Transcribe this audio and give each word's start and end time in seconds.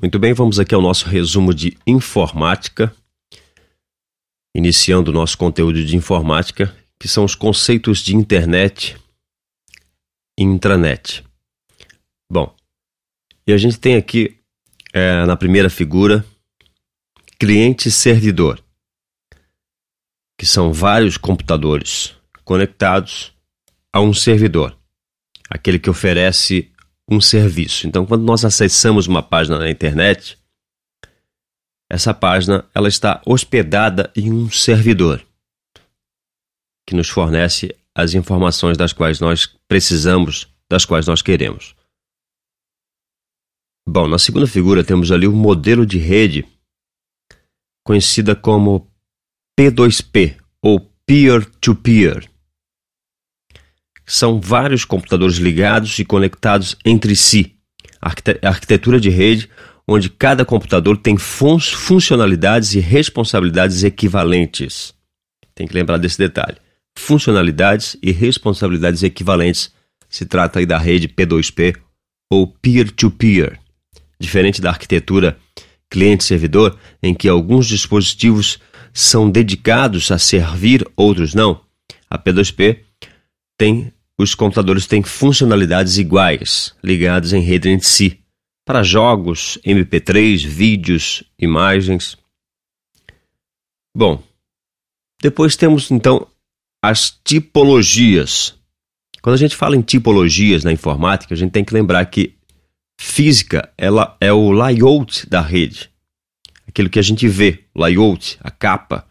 Muito 0.00 0.18
bem, 0.18 0.32
vamos 0.32 0.58
aqui 0.58 0.74
ao 0.74 0.80
nosso 0.80 1.06
resumo 1.06 1.52
de 1.52 1.76
informática. 1.86 2.94
Iniciando 4.56 5.10
o 5.10 5.14
nosso 5.14 5.36
conteúdo 5.36 5.84
de 5.84 5.94
informática, 5.94 6.74
que 6.98 7.06
são 7.06 7.22
os 7.22 7.34
conceitos 7.34 7.98
de 7.98 8.16
internet 8.16 8.96
e 10.38 10.42
intranet. 10.42 11.22
Bom, 12.32 12.56
e 13.46 13.52
a 13.52 13.58
gente 13.58 13.78
tem 13.78 13.94
aqui 13.94 14.38
é, 14.90 15.26
na 15.26 15.36
primeira 15.36 15.68
figura 15.68 16.24
cliente-servidor, 17.38 18.58
que 20.38 20.46
são 20.46 20.72
vários 20.72 21.18
computadores 21.18 22.16
conectados 22.42 23.34
a 23.92 24.00
um 24.00 24.14
servidor, 24.14 24.74
aquele 25.50 25.78
que 25.78 25.90
oferece 25.90 26.72
um 27.10 27.20
serviço. 27.20 27.86
Então, 27.86 28.06
quando 28.06 28.22
nós 28.22 28.44
acessamos 28.44 29.06
uma 29.06 29.22
página 29.22 29.58
na 29.58 29.68
internet, 29.68 30.38
essa 31.90 32.14
página 32.14 32.64
ela 32.72 32.88
está 32.88 33.20
hospedada 33.26 34.12
em 34.14 34.32
um 34.32 34.48
servidor 34.48 35.26
que 36.86 36.94
nos 36.94 37.08
fornece 37.08 37.76
as 37.94 38.14
informações 38.14 38.76
das 38.76 38.92
quais 38.92 39.18
nós 39.18 39.46
precisamos, 39.66 40.48
das 40.70 40.84
quais 40.84 41.06
nós 41.06 41.20
queremos. 41.20 41.74
Bom, 43.88 44.06
na 44.06 44.18
segunda 44.18 44.46
figura 44.46 44.84
temos 44.84 45.10
ali 45.10 45.26
o 45.26 45.32
modelo 45.32 45.84
de 45.84 45.98
rede 45.98 46.46
conhecida 47.84 48.36
como 48.36 48.88
P2P 49.58 50.40
ou 50.62 50.80
peer-to-peer. 51.04 52.20
-peer. 52.20 52.30
São 54.12 54.40
vários 54.40 54.84
computadores 54.84 55.36
ligados 55.36 55.96
e 56.00 56.04
conectados 56.04 56.74
entre 56.84 57.14
si. 57.14 57.54
Arquitetura 58.42 58.98
de 58.98 59.08
rede 59.08 59.48
onde 59.86 60.10
cada 60.10 60.44
computador 60.44 60.96
tem 60.96 61.16
fun 61.16 61.60
funcionalidades 61.60 62.74
e 62.74 62.80
responsabilidades 62.80 63.84
equivalentes. 63.84 64.92
Tem 65.54 65.64
que 65.64 65.74
lembrar 65.74 65.96
desse 65.96 66.18
detalhe. 66.18 66.56
Funcionalidades 66.98 67.96
e 68.02 68.10
responsabilidades 68.10 69.04
equivalentes. 69.04 69.72
Se 70.08 70.26
trata 70.26 70.58
aí 70.58 70.66
da 70.66 70.76
rede 70.76 71.06
P2P 71.06 71.76
ou 72.28 72.48
peer-to-peer. 72.48 73.52
-peer. 73.52 73.58
Diferente 74.18 74.60
da 74.60 74.70
arquitetura 74.70 75.38
cliente-servidor, 75.88 76.76
em 77.00 77.14
que 77.14 77.28
alguns 77.28 77.68
dispositivos 77.68 78.58
são 78.92 79.30
dedicados 79.30 80.10
a 80.10 80.18
servir, 80.18 80.84
outros 80.96 81.32
não, 81.32 81.60
a 82.10 82.18
P2P 82.18 82.78
tem 83.56 83.92
os 84.20 84.34
computadores 84.34 84.86
têm 84.86 85.02
funcionalidades 85.02 85.96
iguais, 85.96 86.74
ligados 86.84 87.32
em 87.32 87.40
rede 87.40 87.70
entre 87.70 87.88
si, 87.88 88.20
para 88.66 88.82
jogos, 88.82 89.58
MP3, 89.64 90.46
vídeos, 90.46 91.24
imagens. 91.38 92.18
Bom, 93.96 94.22
depois 95.22 95.56
temos 95.56 95.90
então 95.90 96.26
as 96.84 97.10
tipologias. 97.24 98.54
Quando 99.22 99.34
a 99.34 99.38
gente 99.38 99.56
fala 99.56 99.74
em 99.74 99.80
tipologias 99.80 100.64
na 100.64 100.72
informática, 100.72 101.32
a 101.32 101.36
gente 101.36 101.52
tem 101.52 101.64
que 101.64 101.74
lembrar 101.74 102.04
que 102.06 102.34
física 103.00 103.72
ela 103.78 104.16
é 104.20 104.30
o 104.30 104.52
layout 104.52 105.28
da 105.28 105.40
rede. 105.40 105.90
Aquilo 106.68 106.90
que 106.90 106.98
a 106.98 107.02
gente 107.02 107.26
vê, 107.26 107.64
o 107.74 107.82
layout, 107.82 108.38
a 108.42 108.50
capa, 108.50 109.06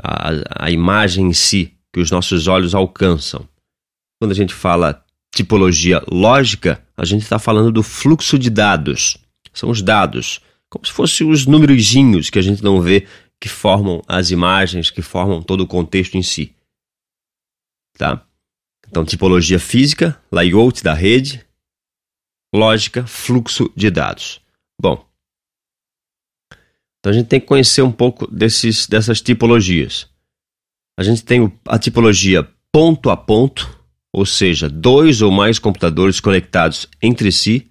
a, 0.00 0.66
a 0.66 0.70
imagem 0.70 1.26
em 1.26 1.32
si, 1.32 1.72
que 1.90 2.00
os 2.00 2.10
nossos 2.10 2.46
olhos 2.46 2.74
alcançam. 2.74 3.48
Quando 4.18 4.32
a 4.32 4.34
gente 4.34 4.54
fala 4.54 5.04
tipologia 5.34 6.02
lógica, 6.10 6.84
a 6.96 7.04
gente 7.04 7.22
está 7.22 7.38
falando 7.38 7.70
do 7.70 7.82
fluxo 7.82 8.38
de 8.38 8.48
dados. 8.48 9.18
São 9.52 9.70
os 9.70 9.82
dados, 9.82 10.40
como 10.70 10.86
se 10.86 10.92
fossem 10.92 11.30
os 11.30 11.46
numerozinhos 11.46 12.30
que 12.30 12.38
a 12.38 12.42
gente 12.42 12.62
não 12.62 12.80
vê, 12.80 13.06
que 13.40 13.48
formam 13.48 14.02
as 14.06 14.30
imagens, 14.30 14.90
que 14.90 15.02
formam 15.02 15.42
todo 15.42 15.62
o 15.62 15.66
contexto 15.66 16.16
em 16.16 16.22
si. 16.22 16.54
Tá? 17.98 18.26
Então, 18.88 19.04
tipologia 19.04 19.58
física, 19.58 20.20
layout 20.30 20.82
da 20.82 20.94
rede, 20.94 21.44
lógica, 22.54 23.06
fluxo 23.06 23.70
de 23.76 23.90
dados. 23.90 24.40
Bom, 24.80 25.06
então 27.06 27.12
a 27.12 27.12
gente 27.12 27.28
tem 27.28 27.38
que 27.38 27.46
conhecer 27.46 27.82
um 27.82 27.92
pouco 27.92 28.26
desses, 28.26 28.88
dessas 28.88 29.20
tipologias. 29.20 30.08
A 30.98 31.04
gente 31.04 31.24
tem 31.24 31.52
a 31.64 31.78
tipologia 31.78 32.42
ponto 32.72 33.10
a 33.10 33.16
ponto, 33.16 33.75
ou 34.16 34.24
seja, 34.24 34.66
dois 34.66 35.20
ou 35.20 35.30
mais 35.30 35.58
computadores 35.58 36.20
conectados 36.20 36.88
entre 37.02 37.30
si, 37.30 37.70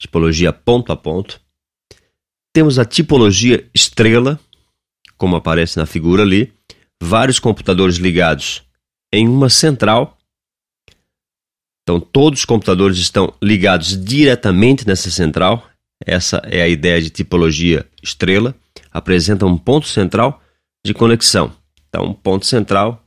tipologia 0.00 0.50
ponto 0.50 0.90
a 0.90 0.96
ponto. 0.96 1.38
Temos 2.50 2.78
a 2.78 2.84
tipologia 2.86 3.68
estrela, 3.74 4.40
como 5.18 5.36
aparece 5.36 5.76
na 5.76 5.84
figura 5.84 6.22
ali, 6.22 6.50
vários 6.98 7.38
computadores 7.38 7.96
ligados 7.96 8.62
em 9.12 9.28
uma 9.28 9.50
central. 9.50 10.16
Então, 11.82 12.00
todos 12.00 12.40
os 12.40 12.46
computadores 12.46 12.96
estão 12.96 13.34
ligados 13.42 14.02
diretamente 14.02 14.86
nessa 14.86 15.10
central. 15.10 15.68
Essa 16.06 16.38
é 16.46 16.62
a 16.62 16.68
ideia 16.68 17.02
de 17.02 17.10
tipologia 17.10 17.86
estrela. 18.02 18.56
Apresenta 18.90 19.44
um 19.44 19.58
ponto 19.58 19.86
central 19.86 20.42
de 20.82 20.94
conexão. 20.94 21.54
Então, 21.90 22.06
um 22.06 22.14
ponto 22.14 22.46
central 22.46 23.06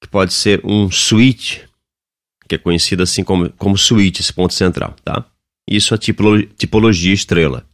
que 0.00 0.08
pode 0.08 0.32
ser 0.32 0.60
um 0.64 0.88
switch 0.92 1.64
que 2.48 2.54
é 2.54 2.58
conhecido 2.58 3.02
assim 3.02 3.24
como, 3.24 3.50
como 3.54 3.76
switch, 3.78 4.20
esse 4.20 4.32
ponto 4.32 4.54
central, 4.54 4.94
tá? 5.02 5.24
Isso 5.68 5.94
é 5.94 5.98
tipolo, 5.98 6.42
tipologia 6.42 7.12
estrela. 7.12 7.66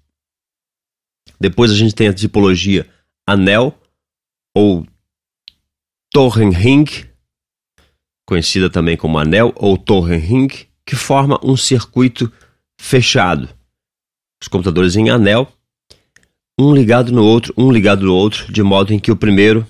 Depois 1.41 1.71
a 1.71 1.75
gente 1.75 1.95
tem 1.95 2.09
a 2.09 2.15
tipologia 2.15 2.89
anel 3.27 3.79
ou 4.55 4.87
Torrenring, 6.13 6.85
conhecida 8.27 8.69
também 8.69 8.97
como 8.97 9.19
anel 9.19 9.53
ou 9.57 9.79
Torrenring, 9.79 10.49
que 10.85 10.97
forma 10.97 11.39
um 11.43 11.57
circuito 11.57 12.33
fechado. 12.81 13.49
Os 14.43 14.49
computadores 14.49 14.97
em 14.97 15.11
anel, 15.11 15.53
um 16.59 16.75
ligado 16.75 17.13
no 17.13 17.25
outro, 17.25 17.55
um 17.57 17.71
ligado 17.71 18.05
no 18.05 18.15
outro, 18.15 18.53
de 18.53 18.63
modo 18.63 18.93
em 18.93 18.99
que 18.99 19.13
o 19.13 19.17
primeiro 19.17 19.67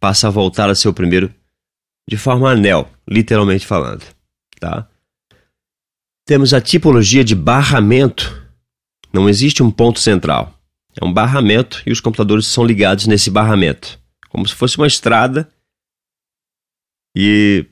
passa 0.00 0.28
a 0.28 0.30
voltar 0.30 0.68
a 0.68 0.74
ser 0.74 0.88
o 0.88 0.94
primeiro 0.94 1.34
de 2.08 2.16
forma 2.16 2.50
anel, 2.50 2.90
literalmente 3.08 3.66
falando, 3.66 4.04
tá? 4.60 4.86
Temos 6.26 6.54
a 6.54 6.60
tipologia 6.60 7.24
de 7.24 7.34
barramento. 7.34 8.42
Não 9.12 9.28
existe 9.28 9.62
um 9.62 9.70
ponto 9.70 10.00
central. 10.00 10.58
É 11.00 11.04
um 11.04 11.12
barramento 11.12 11.82
e 11.84 11.92
os 11.92 12.00
computadores 12.00 12.46
são 12.46 12.64
ligados 12.64 13.06
nesse 13.06 13.30
barramento, 13.30 13.98
como 14.28 14.46
se 14.46 14.54
fosse 14.54 14.78
uma 14.78 14.86
estrada 14.86 15.48
e 17.16 17.66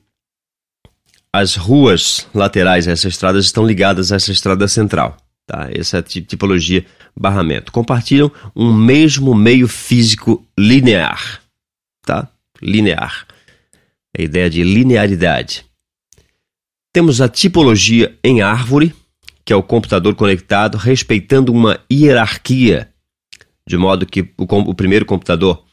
as 1.33 1.57
ruas 1.57 2.29
laterais 2.35 2.87
dessa 2.87 3.09
estrada 3.09 3.39
estão 3.39 3.67
ligadas 3.67 4.13
a 4.13 4.17
essa 4.17 4.33
estrada 4.33 4.69
central. 4.69 5.17
Tá? 5.47 5.69
Essa 5.73 5.99
é 5.99 6.01
a 6.01 6.03
tipologia 6.03 6.85
barramento. 7.17 7.73
Compartilham 7.73 8.31
um 8.55 8.73
mesmo 8.73 9.35
meio 9.35 9.67
físico 9.67 10.47
linear. 10.59 11.43
Tá? 12.05 12.29
Linear 12.61 13.27
a 14.17 14.23
ideia 14.23 14.51
de 14.51 14.63
linearidade. 14.63 15.65
Temos 16.93 17.21
a 17.21 17.29
tipologia 17.29 18.19
em 18.23 18.43
árvore, 18.43 18.95
que 19.45 19.53
é 19.53 19.57
o 19.57 19.63
computador 19.63 20.15
conectado 20.15 20.77
respeitando 20.77 21.53
uma 21.53 21.81
hierarquia, 21.91 22.93
de 23.67 23.77
modo 23.77 24.07
que 24.07 24.21
o, 24.37 24.45
o 24.45 24.75
primeiro 24.75 25.07
computador 25.07 25.65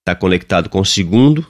está 0.00 0.14
conectado 0.14 0.70
com 0.70 0.80
o 0.80 0.86
segundo, 0.86 1.46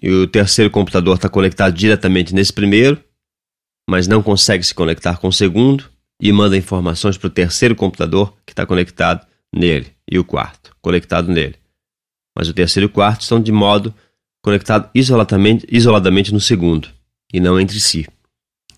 e 0.00 0.10
o 0.10 0.26
terceiro 0.26 0.70
computador 0.70 1.16
está 1.16 1.28
conectado 1.28 1.74
diretamente 1.74 2.34
nesse 2.34 2.52
primeiro, 2.52 3.02
mas 3.88 4.06
não 4.06 4.22
consegue 4.22 4.64
se 4.64 4.74
conectar 4.74 5.18
com 5.18 5.28
o 5.28 5.32
segundo, 5.32 5.90
e 6.20 6.32
manda 6.32 6.56
informações 6.56 7.18
para 7.18 7.26
o 7.26 7.30
terceiro 7.30 7.76
computador 7.76 8.34
que 8.46 8.52
está 8.52 8.64
conectado 8.64 9.26
nele, 9.54 9.94
e 10.10 10.18
o 10.18 10.24
quarto, 10.24 10.74
conectado 10.80 11.30
nele. 11.30 11.56
Mas 12.36 12.48
o 12.48 12.54
terceiro 12.54 12.86
e 12.86 12.90
o 12.90 12.92
quarto 12.92 13.22
estão 13.22 13.40
de 13.40 13.52
modo 13.52 13.94
conectado 14.46 14.88
isoladamente, 14.94 15.66
isoladamente 15.68 16.32
no 16.32 16.38
segundo, 16.40 16.88
e 17.32 17.40
não 17.40 17.58
entre 17.58 17.80
si. 17.80 18.06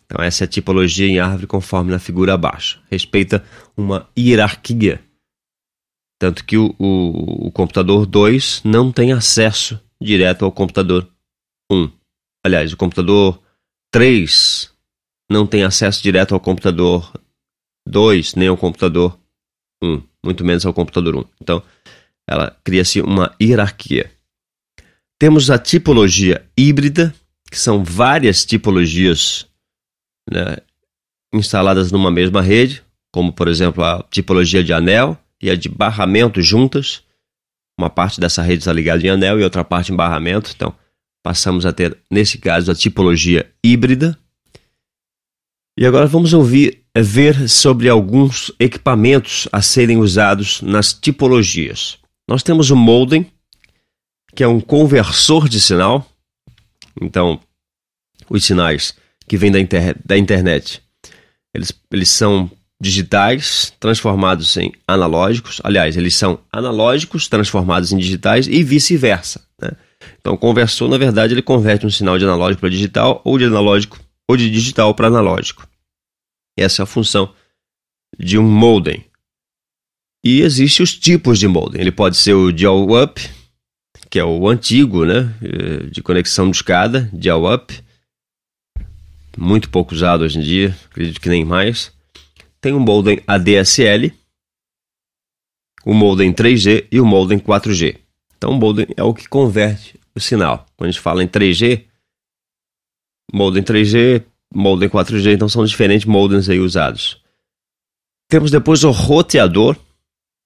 Então, 0.07 0.25
essa 0.25 0.45
é 0.45 0.47
a 0.47 0.49
tipologia 0.49 1.07
em 1.07 1.19
árvore 1.19 1.47
conforme 1.47 1.91
na 1.91 1.99
figura 1.99 2.33
abaixo. 2.33 2.83
Respeita 2.91 3.45
uma 3.77 4.09
hierarquia. 4.19 5.05
Tanto 6.19 6.43
que 6.47 6.57
o, 6.57 6.75
o, 6.79 7.49
o 7.49 7.53
computador 7.53 8.07
2 8.07 8.63
não 8.65 8.91
tem 8.91 9.13
acesso 9.13 9.79
direto 10.01 10.47
ao 10.47 10.51
computador 10.51 11.07
1. 11.71 11.91
Aliás, 12.43 12.73
o 12.73 12.77
computador 12.79 13.39
3 13.93 14.73
não 15.31 15.47
tem 15.47 15.65
acesso 15.65 16.03
direto 16.03 16.33
ao 16.33 16.41
computador 16.41 17.13
2, 17.87 18.37
nem 18.37 18.49
ao 18.49 18.57
computador 18.57 19.21
1, 19.85 20.03
muito 20.25 20.47
menos 20.47 20.65
ao 20.65 20.73
computador 20.73 21.15
1. 21.15 21.25
Então, 21.43 21.63
ela 22.27 22.59
cria-se 22.65 23.03
uma 23.03 23.37
hierarquia. 23.39 24.18
Temos 25.19 25.51
a 25.51 25.59
tipologia 25.59 26.45
híbrida, 26.57 27.13
que 27.51 27.59
são 27.59 27.83
várias 27.83 28.45
tipologias 28.45 29.47
né, 30.31 30.59
instaladas 31.33 31.91
numa 31.91 32.11
mesma 32.11 32.41
rede, 32.41 32.83
como 33.13 33.33
por 33.33 33.49
exemplo 33.49 33.83
a 33.83 34.05
tipologia 34.11 34.63
de 34.63 34.73
anel 34.73 35.19
e 35.43 35.51
a 35.51 35.57
de 35.57 35.69
barramento 35.69 36.41
juntas. 36.41 37.03
Uma 37.79 37.91
parte 37.91 38.21
dessa 38.21 38.43
rede 38.43 38.61
está 38.61 38.73
ligada 38.73 39.05
em 39.05 39.11
anel 39.11 39.41
e 39.41 39.45
outra 39.45 39.65
parte 39.65 39.93
em 39.93 39.97
barramento. 39.97 40.53
Então, 40.55 40.75
passamos 41.23 41.67
a 41.67 41.73
ter, 41.73 41.97
nesse 42.11 42.39
caso, 42.39 42.71
a 42.71 42.75
tipologia 42.75 43.51
híbrida. 43.65 44.19
E 45.79 45.87
agora 45.87 46.07
vamos 46.07 46.33
ouvir, 46.33 46.83
é, 46.95 47.03
ver 47.03 47.49
sobre 47.49 47.89
alguns 47.89 48.53
equipamentos 48.59 49.49
a 49.53 49.63
serem 49.63 49.99
usados 49.99 50.61
nas 50.61 50.93
tipologias. 50.93 51.99
Nós 52.29 52.43
temos 52.43 52.71
o 52.71 52.77
modem, 52.77 53.31
que 54.39 54.45
é 54.45 54.47
um 54.47 54.61
conversor 54.61 55.49
de 55.49 55.61
sinal. 55.61 56.09
Então, 57.03 57.41
os 58.31 58.45
sinais 58.45 58.95
que 59.27 59.37
vêm 59.37 59.51
da, 59.51 59.59
inter 59.59 59.97
da 60.05 60.17
internet, 60.17 60.81
eles, 61.53 61.73
eles 61.91 62.09
são 62.09 62.49
digitais 62.81 63.75
transformados 63.81 64.57
em 64.57 64.73
analógicos. 64.87 65.61
Aliás, 65.65 65.97
eles 65.97 66.15
são 66.15 66.39
analógicos 66.53 67.27
transformados 67.27 67.91
em 67.91 67.99
digitais 67.99 68.47
e 68.47 68.63
vice-versa. 68.63 69.45
Né? 69.61 69.73
Então, 70.21 70.35
o 70.35 70.39
conversor, 70.39 70.89
na 70.89 70.99
verdade, 70.99 71.35
ele 71.35 71.43
converte 71.43 71.85
um 71.85 71.91
sinal 71.91 72.17
de 72.17 72.25
analógico 72.25 72.61
para 72.61 72.71
digital 72.71 73.21
ou 73.25 73.39
de 73.39 73.45
analógico 73.45 73.99
ou 74.29 74.37
de 74.37 74.49
digital 74.49 74.95
para 74.95 75.09
analógico. 75.09 75.67
Essa 76.57 76.83
é 76.83 76.85
a 76.85 76.87
função 76.87 77.35
de 78.17 78.39
um 78.39 78.49
modem. 78.49 79.05
E 80.25 80.43
existem 80.43 80.85
os 80.85 80.97
tipos 80.97 81.41
de 81.41 81.49
modem. 81.49 81.81
Ele 81.81 81.91
pode 81.91 82.17
ser 82.17 82.35
o 82.35 82.53
dial-up, 82.53 83.37
que 84.11 84.19
é 84.19 84.25
o 84.25 84.49
antigo, 84.49 85.05
né, 85.05 85.35
eh, 85.43 85.91
de 85.91 86.03
conexão 86.03 86.51
de 86.51 86.57
escada, 86.57 87.11
dial-up, 87.13 87.83
muito 89.37 89.71
pouco 89.71 89.95
usado 89.95 90.25
hoje 90.25 90.39
em 90.39 90.43
dia, 90.43 90.77
acredito 90.91 91.21
que 91.21 91.29
nem 91.29 91.45
mais. 91.45 91.93
Tem 92.61 92.73
o 92.73 92.81
modem 92.81 93.23
ADSL, 93.27 94.13
o 95.85 95.95
modem 95.95 96.33
3G 96.33 96.87
e 96.91 97.01
o 97.01 97.07
modem 97.07 97.39
4G. 97.39 97.99
Então, 98.37 98.51
o 98.51 98.55
modem 98.55 98.87
é 98.97 99.03
o 99.03 99.15
que 99.15 99.29
converte 99.29 99.99
o 100.15 100.21
sinal. 100.21 100.67
Quando 100.77 100.89
a 100.89 100.93
gente 100.93 101.01
fala 101.01 101.23
em 101.23 101.29
3G, 101.29 101.85
modem 103.33 103.63
3G, 103.63 104.25
modem 104.53 104.89
4G, 104.89 105.35
então 105.35 105.49
são 105.49 105.65
diferentes 105.65 106.07
modems 106.07 106.49
aí 106.49 106.59
usados. 106.59 107.23
Temos 108.29 108.51
depois 108.51 108.85
o 108.85 108.91
roteador. 108.91 109.77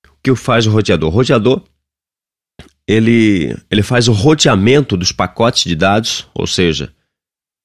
O 0.06 0.16
que 0.22 0.34
faz 0.36 0.66
o 0.66 0.70
roteador? 0.70 1.10
O 1.10 1.12
roteador 1.12 1.62
ele, 2.92 3.56
ele 3.70 3.82
faz 3.82 4.06
o 4.06 4.12
roteamento 4.12 4.96
dos 4.96 5.12
pacotes 5.12 5.64
de 5.64 5.74
dados, 5.74 6.26
ou 6.34 6.46
seja, 6.46 6.92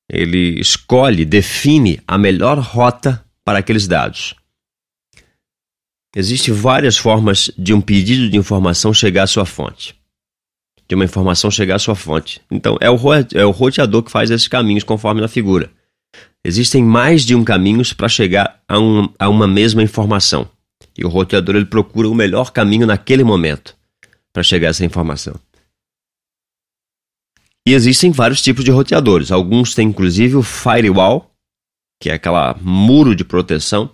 ele 0.10 0.60
escolhe, 0.60 1.26
define 1.26 2.00
a 2.08 2.18
melhor 2.18 2.58
rota 2.60 3.24
para 3.44 3.60
aqueles 3.60 3.88
dados. 3.88 4.36
Existem 6.16 6.54
várias 6.54 6.98
formas 6.98 7.52
de 7.58 7.74
um 7.74 7.82
pedido 7.82 8.30
de 8.30 8.38
informação 8.38 8.94
chegar 8.94 9.24
à 9.24 9.28
sua 9.28 9.46
fonte. 9.46 9.94
De 10.88 10.96
uma 10.96 11.04
informação 11.04 11.52
chegar 11.52 11.76
à 11.76 11.80
sua 11.80 11.96
fonte. 11.96 12.42
Então, 12.50 12.78
é 12.80 12.90
o, 12.90 12.98
é 13.36 13.46
o 13.46 13.52
roteador 13.52 14.04
que 14.04 14.12
faz 14.12 14.32
esses 14.32 14.48
caminhos 14.48 14.86
conforme 14.86 15.20
na 15.20 15.28
figura. 15.28 15.70
Existem 16.44 16.82
mais 16.82 17.26
de 17.26 17.36
um 17.36 17.44
caminhos 17.44 17.92
para 17.92 18.08
chegar 18.08 18.62
a, 18.66 18.80
um, 18.80 19.10
a 19.20 19.28
uma 19.28 19.46
mesma 19.46 19.84
informação. 19.84 20.50
E 20.98 21.06
o 21.06 21.10
roteador 21.10 21.58
ele 21.58 21.66
procura 21.66 22.08
o 22.08 22.16
melhor 22.16 22.52
caminho 22.52 22.88
naquele 22.88 23.24
momento 23.24 23.77
para 24.38 24.44
chegar 24.44 24.68
a 24.68 24.70
essa 24.70 24.86
informação. 24.86 25.34
E 27.68 27.74
existem 27.74 28.12
vários 28.12 28.40
tipos 28.40 28.64
de 28.64 28.70
roteadores. 28.70 29.32
Alguns 29.32 29.74
têm 29.74 29.88
inclusive 29.88 30.36
o 30.36 30.44
firewall, 30.44 31.32
que 32.00 32.12
é 32.12 32.14
aquela 32.14 32.56
muro 32.62 33.16
de 33.16 33.24
proteção 33.24 33.90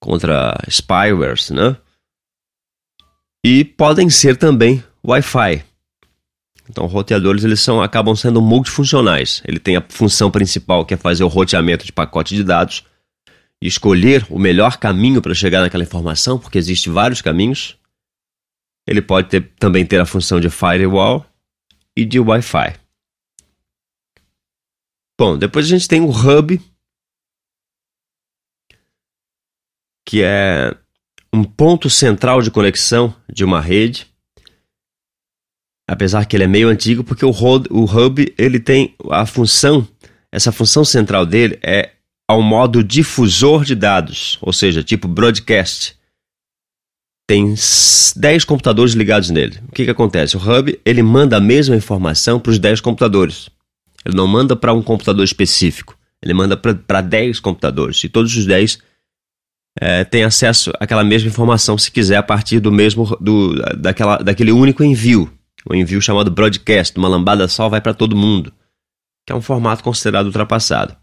contra 0.00 0.56
spywares, 0.68 1.50
né? 1.50 1.76
E 3.44 3.64
podem 3.64 4.08
ser 4.08 4.36
também 4.36 4.80
Wi-Fi. 5.04 5.64
Então, 6.70 6.86
roteadores 6.86 7.42
eles 7.42 7.60
são, 7.60 7.82
acabam 7.82 8.14
sendo 8.14 8.40
multifuncionais. 8.40 9.42
Ele 9.44 9.58
tem 9.58 9.74
a 9.74 9.84
função 9.88 10.30
principal 10.30 10.86
que 10.86 10.94
é 10.94 10.96
fazer 10.96 11.24
o 11.24 11.28
roteamento 11.28 11.84
de 11.84 11.92
pacote 11.92 12.36
de 12.36 12.44
dados 12.44 12.84
e 13.60 13.66
escolher 13.66 14.24
o 14.30 14.38
melhor 14.38 14.76
caminho 14.76 15.20
para 15.20 15.34
chegar 15.34 15.62
naquela 15.62 15.82
informação, 15.82 16.38
porque 16.38 16.58
existem 16.58 16.92
vários 16.92 17.20
caminhos. 17.20 17.76
Ele 18.88 19.02
pode 19.02 19.28
ter, 19.28 19.52
também 19.58 19.84
ter 19.84 20.00
a 20.00 20.06
função 20.06 20.40
de 20.40 20.48
firewall 20.48 21.26
e 21.94 22.06
de 22.06 22.18
Wi-Fi. 22.18 22.74
Bom, 25.20 25.36
depois 25.36 25.66
a 25.66 25.68
gente 25.68 25.86
tem 25.86 26.00
o 26.00 26.08
hub, 26.08 26.58
que 30.06 30.22
é 30.22 30.74
um 31.30 31.44
ponto 31.44 31.90
central 31.90 32.40
de 32.40 32.50
conexão 32.50 33.14
de 33.30 33.44
uma 33.44 33.60
rede. 33.60 34.06
Apesar 35.86 36.24
que 36.24 36.34
ele 36.34 36.44
é 36.44 36.48
meio 36.48 36.68
antigo, 36.68 37.04
porque 37.04 37.26
o, 37.26 37.30
hub 37.30 38.34
ele 38.38 38.58
tem 38.58 38.96
a 39.10 39.26
função, 39.26 39.86
essa 40.32 40.50
função 40.50 40.82
central 40.82 41.26
dele 41.26 41.58
é 41.62 41.92
ao 42.26 42.40
modo 42.40 42.82
difusor 42.82 43.66
de 43.66 43.74
dados, 43.74 44.38
ou 44.40 44.52
seja, 44.52 44.82
tipo 44.82 45.06
broadcast 45.06 45.97
tem 47.28 47.54
10 48.16 48.44
computadores 48.44 48.94
ligados 48.94 49.28
nele. 49.28 49.58
O 49.68 49.72
que, 49.72 49.84
que 49.84 49.90
acontece? 49.90 50.34
O 50.34 50.40
hub 50.40 50.80
ele 50.82 51.02
manda 51.02 51.36
a 51.36 51.40
mesma 51.40 51.76
informação 51.76 52.40
para 52.40 52.50
os 52.50 52.58
10 52.58 52.80
computadores. 52.80 53.50
Ele 54.02 54.16
não 54.16 54.26
manda 54.26 54.56
para 54.56 54.72
um 54.72 54.82
computador 54.82 55.22
específico. 55.22 55.94
Ele 56.22 56.32
manda 56.32 56.56
para 56.56 57.02
10 57.02 57.38
computadores. 57.38 58.02
E 58.02 58.08
todos 58.08 58.34
os 58.34 58.46
10 58.46 58.78
é, 59.78 60.04
têm 60.04 60.24
acesso 60.24 60.72
àquela 60.80 61.04
mesma 61.04 61.28
informação, 61.28 61.76
se 61.76 61.90
quiser, 61.90 62.16
a 62.16 62.22
partir 62.22 62.60
do 62.60 62.72
mesmo 62.72 63.04
do, 63.20 63.54
daquela, 63.76 64.16
daquele 64.16 64.50
único 64.50 64.82
envio. 64.82 65.30
Um 65.70 65.74
envio 65.74 66.00
chamado 66.00 66.30
broadcast, 66.30 66.96
uma 66.96 67.08
lambada 67.08 67.46
só 67.46 67.68
vai 67.68 67.82
para 67.82 67.92
todo 67.92 68.16
mundo. 68.16 68.50
Que 69.26 69.34
é 69.34 69.36
um 69.36 69.42
formato 69.42 69.84
considerado 69.84 70.26
ultrapassado. 70.26 70.96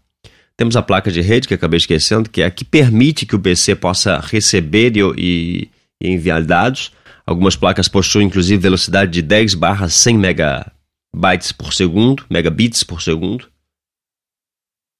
Temos 0.56 0.74
a 0.74 0.82
placa 0.82 1.08
de 1.08 1.20
rede, 1.20 1.46
que 1.46 1.54
acabei 1.54 1.76
esquecendo, 1.76 2.28
que 2.28 2.42
é 2.42 2.46
a 2.46 2.50
que 2.50 2.64
permite 2.64 3.24
que 3.24 3.36
o 3.36 3.38
PC 3.38 3.76
possa 3.76 4.18
receber 4.18 4.96
e, 4.96 5.00
e 5.16 5.75
e 6.02 6.08
enviar 6.08 6.42
dados. 6.44 6.92
Algumas 7.26 7.56
placas 7.56 7.88
possuem 7.88 8.26
inclusive 8.26 8.62
velocidade 8.62 9.10
de 9.10 9.22
10 9.22 9.54
barra 9.54 9.88
100 9.88 10.18
megabytes 10.18 11.52
por 11.52 11.72
segundo, 11.72 12.24
megabits 12.30 12.84
por 12.84 13.02
segundo. 13.02 13.50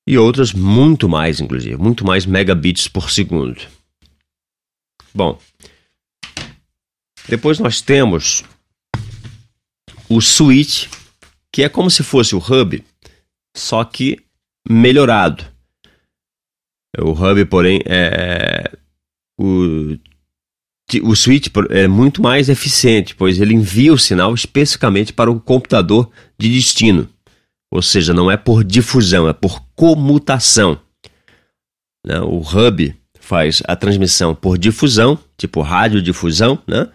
E 0.08 0.16
outras 0.16 0.52
muito 0.52 1.08
mais, 1.08 1.40
inclusive, 1.40 1.76
muito 1.76 2.04
mais 2.04 2.26
megabits 2.26 2.88
por 2.88 3.10
segundo. 3.10 3.60
Bom, 5.12 5.40
depois 7.28 7.58
nós 7.58 7.80
temos 7.80 8.44
o 10.08 10.20
switch, 10.20 10.88
que 11.52 11.62
é 11.62 11.68
como 11.68 11.90
se 11.90 12.04
fosse 12.04 12.36
o 12.36 12.38
hub, 12.38 12.84
só 13.56 13.84
que 13.84 14.24
melhorado. 14.68 15.44
O 16.98 17.10
hub, 17.10 17.44
porém, 17.46 17.80
é 17.84 18.70
o 19.38 19.98
o 21.02 21.16
switch 21.16 21.48
é 21.70 21.88
muito 21.88 22.22
mais 22.22 22.48
eficiente, 22.48 23.14
pois 23.14 23.40
ele 23.40 23.54
envia 23.54 23.92
o 23.92 23.98
sinal 23.98 24.32
especificamente 24.32 25.12
para 25.12 25.30
o 25.30 25.40
computador 25.40 26.10
de 26.38 26.48
destino. 26.48 27.08
Ou 27.70 27.82
seja, 27.82 28.14
não 28.14 28.30
é 28.30 28.36
por 28.36 28.62
difusão, 28.62 29.28
é 29.28 29.32
por 29.32 29.60
comutação. 29.74 30.80
Né? 32.06 32.20
O 32.20 32.38
hub 32.38 32.94
faz 33.18 33.62
a 33.66 33.74
transmissão 33.74 34.32
por 34.34 34.56
difusão, 34.56 35.18
tipo 35.36 35.60
radiodifusão, 35.60 36.62
né? 36.66 36.88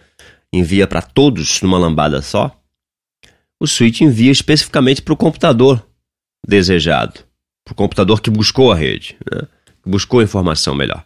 envia 0.50 0.86
para 0.86 1.02
todos 1.02 1.60
numa 1.60 1.78
lambada 1.78 2.22
só. 2.22 2.58
O 3.60 3.66
switch 3.66 4.00
envia 4.00 4.32
especificamente 4.32 5.02
para 5.02 5.12
o 5.12 5.16
computador 5.16 5.86
desejado, 6.46 7.20
para 7.64 7.72
o 7.72 7.76
computador 7.76 8.22
que 8.22 8.30
buscou 8.30 8.72
a 8.72 8.74
rede, 8.74 9.16
né? 9.30 9.42
buscou 9.84 10.20
a 10.20 10.24
informação 10.24 10.74
melhor. 10.74 11.04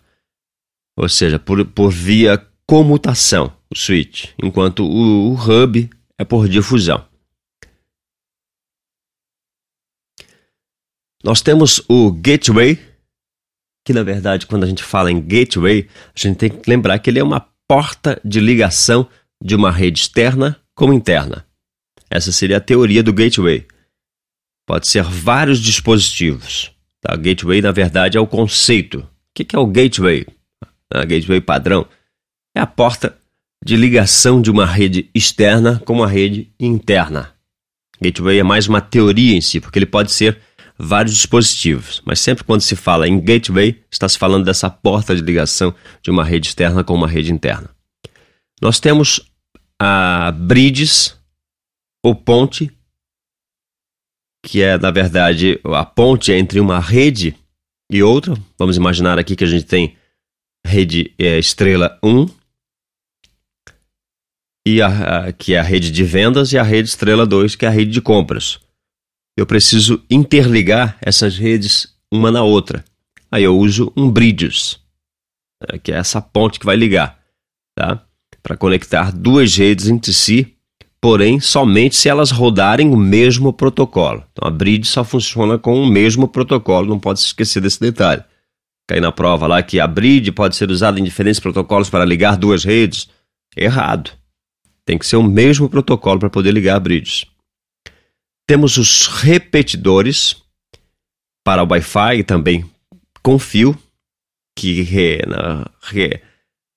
Ou 0.97 1.09
seja, 1.09 1.39
por, 1.39 1.65
por 1.67 1.91
via 1.91 2.39
comutação, 2.67 3.53
o 3.71 3.77
switch, 3.77 4.31
enquanto 4.43 4.85
o, 4.85 5.33
o 5.33 5.35
hub 5.35 5.89
é 6.19 6.25
por 6.25 6.49
difusão. 6.49 7.07
Nós 11.23 11.41
temos 11.41 11.83
o 11.89 12.11
gateway, 12.11 12.79
que 13.85 13.93
na 13.93 14.03
verdade, 14.03 14.47
quando 14.47 14.65
a 14.65 14.67
gente 14.67 14.83
fala 14.83 15.11
em 15.11 15.21
gateway, 15.21 15.89
a 16.15 16.19
gente 16.19 16.37
tem 16.37 16.51
que 16.51 16.69
lembrar 16.69 16.99
que 16.99 17.11
ele 17.11 17.19
é 17.19 17.25
uma 17.25 17.49
porta 17.69 18.21
de 18.25 18.41
ligação 18.41 19.09
de 19.43 19.55
uma 19.55 19.71
rede 19.71 20.01
externa 20.01 20.61
com 20.75 20.93
interna. 20.93 21.47
Essa 22.11 22.31
seria 22.31 22.59
a 22.59 22.61
teoria 22.61 23.03
do 23.03 23.13
gateway. 23.13 23.67
Pode 24.67 24.89
ser 24.89 25.03
vários 25.03 25.61
dispositivos. 25.61 26.73
Tá? 27.01 27.15
Gateway, 27.17 27.61
na 27.61 27.73
verdade, 27.73 28.17
é 28.17 28.21
o 28.21 28.27
conceito. 28.27 29.01
O 29.01 29.09
que 29.35 29.55
é 29.55 29.59
o 29.59 29.67
gateway? 29.67 30.27
A 30.93 31.05
gateway 31.05 31.41
padrão 31.41 31.87
é 32.57 32.61
a 32.61 32.67
porta 32.67 33.19
de 33.63 33.77
ligação 33.77 34.41
de 34.41 34.51
uma 34.51 34.65
rede 34.65 35.11
externa 35.15 35.79
com 35.85 35.93
uma 35.93 36.09
rede 36.09 36.51
interna. 36.59 37.35
Gateway 38.01 38.39
é 38.39 38.43
mais 38.43 38.67
uma 38.67 38.81
teoria 38.81 39.37
em 39.37 39.43
si, 39.43 39.61
porque 39.61 39.79
ele 39.79 39.85
pode 39.85 40.11
ser 40.11 40.41
vários 40.79 41.15
dispositivos, 41.15 42.01
mas 42.07 42.19
sempre 42.19 42.45
quando 42.45 42.63
se 42.63 42.75
fala 42.75 43.07
em 43.07 43.21
gateway, 43.21 43.83
está 43.91 44.09
se 44.09 44.17
falando 44.17 44.45
dessa 44.47 44.71
porta 44.71 45.15
de 45.15 45.21
ligação 45.21 45.75
de 46.03 46.11
uma 46.11 46.25
rede 46.25 46.49
externa 46.49 46.83
com 46.83 46.95
uma 46.95 47.07
rede 47.07 47.31
interna. 47.31 47.69
Nós 48.61 48.81
temos 48.81 49.21
a 49.79 50.31
bridges, 50.33 51.15
ou 52.03 52.15
ponte, 52.15 52.73
que 54.43 54.63
é, 54.63 54.79
na 54.79 54.91
verdade, 54.91 55.61
a 55.63 55.85
ponte 55.85 56.33
entre 56.33 56.59
uma 56.59 56.81
rede 56.81 57.37
e 57.91 58.03
outra. 58.03 58.35
Vamos 58.59 58.79
imaginar 58.79 59.19
aqui 59.19 59.37
que 59.37 59.45
a 59.45 59.49
gente 59.49 59.65
tem 59.65 59.95
rede 60.67 61.13
é, 61.19 61.39
estrela 61.39 61.99
1, 62.03 62.27
e 64.67 64.83
a, 64.83 64.89
a, 65.29 65.33
que 65.33 65.55
é 65.55 65.61
a 65.61 65.63
rede 65.63 65.93
de 65.93 66.03
vendas, 66.03 66.53
e 66.53 66.59
a 66.59 66.63
rede 66.63 66.89
estrela 66.89 67.25
2, 67.25 67.55
que 67.55 67.65
é 67.65 67.69
a 67.69 67.73
rede 67.73 67.93
de 67.93 68.01
compras. 68.01 68.59
Eu 69.37 69.47
preciso 69.47 70.03
interligar 70.11 70.99
essas 71.01 71.39
redes 71.39 71.95
uma 72.13 72.33
na 72.33 72.43
outra. 72.43 72.85
Aí 73.31 73.45
eu 73.45 73.57
uso 73.57 73.93
um 73.97 74.11
bridges, 74.11 74.81
é, 75.71 75.79
que 75.79 75.93
é 75.93 75.97
essa 75.97 76.21
ponte 76.21 76.59
que 76.59 76.67
vai 76.67 76.75
ligar, 76.75 77.19
tá? 77.77 78.03
Para 78.43 78.57
conectar 78.57 79.13
duas 79.13 79.55
redes 79.57 79.87
entre 79.89 80.13
si 80.13 80.57
porém 81.01 81.39
somente 81.39 81.95
se 81.95 82.09
elas 82.09 82.33
rodarem 82.33 82.91
o 82.91 82.97
mesmo 82.97 83.53
protocolo. 83.53 84.25
Então 84.33 84.49
a 84.49 84.51
bridge 84.51 84.89
só 84.89 85.05
funciona 85.05 85.57
com 85.57 85.81
o 85.81 85.87
mesmo 85.87 86.27
protocolo, 86.27 86.89
não 86.89 86.99
pode 86.99 87.21
se 87.21 87.27
esquecer 87.27 87.61
desse 87.61 87.79
detalhe. 87.79 88.25
Cai 88.89 88.99
na 88.99 89.13
prova 89.13 89.47
lá 89.47 89.63
que 89.63 89.79
a 89.79 89.87
bridge 89.87 90.33
pode 90.33 90.57
ser 90.57 90.69
usada 90.69 90.99
em 90.99 91.05
diferentes 91.05 91.39
protocolos 91.39 91.89
para 91.89 92.05
ligar 92.05 92.37
duas 92.37 92.65
redes. 92.65 93.09
Errado. 93.57 94.11
Tem 94.87 94.97
que 94.97 95.07
ser 95.07 95.17
o 95.17 95.23
mesmo 95.23 95.69
protocolo 95.69 96.21
para 96.21 96.31
poder 96.31 96.53
ligar 96.53 96.77
a 96.77 96.81
bridge. 96.81 97.27
Temos 98.47 98.77
os 98.77 99.09
repetidores 99.09 100.41
para 101.45 101.65
o 101.65 101.69
Wi-Fi 101.69 102.19
e 102.19 102.25
também 102.25 102.65
com 103.23 103.39
fio, 103.39 103.77
que 104.57 104.83
re, 104.83 105.19
na, 105.27 105.69
re, 105.83 106.23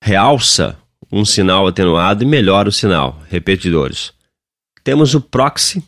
realça 0.04 0.78
um 1.12 1.24
sinal 1.24 1.68
atenuado 1.68 2.24
e 2.24 2.28
melhora 2.28 2.70
o 2.70 2.72
sinal. 2.72 3.22
Repetidores. 3.30 4.12
Temos 4.84 5.14
o 5.14 5.22
proxy, 5.22 5.84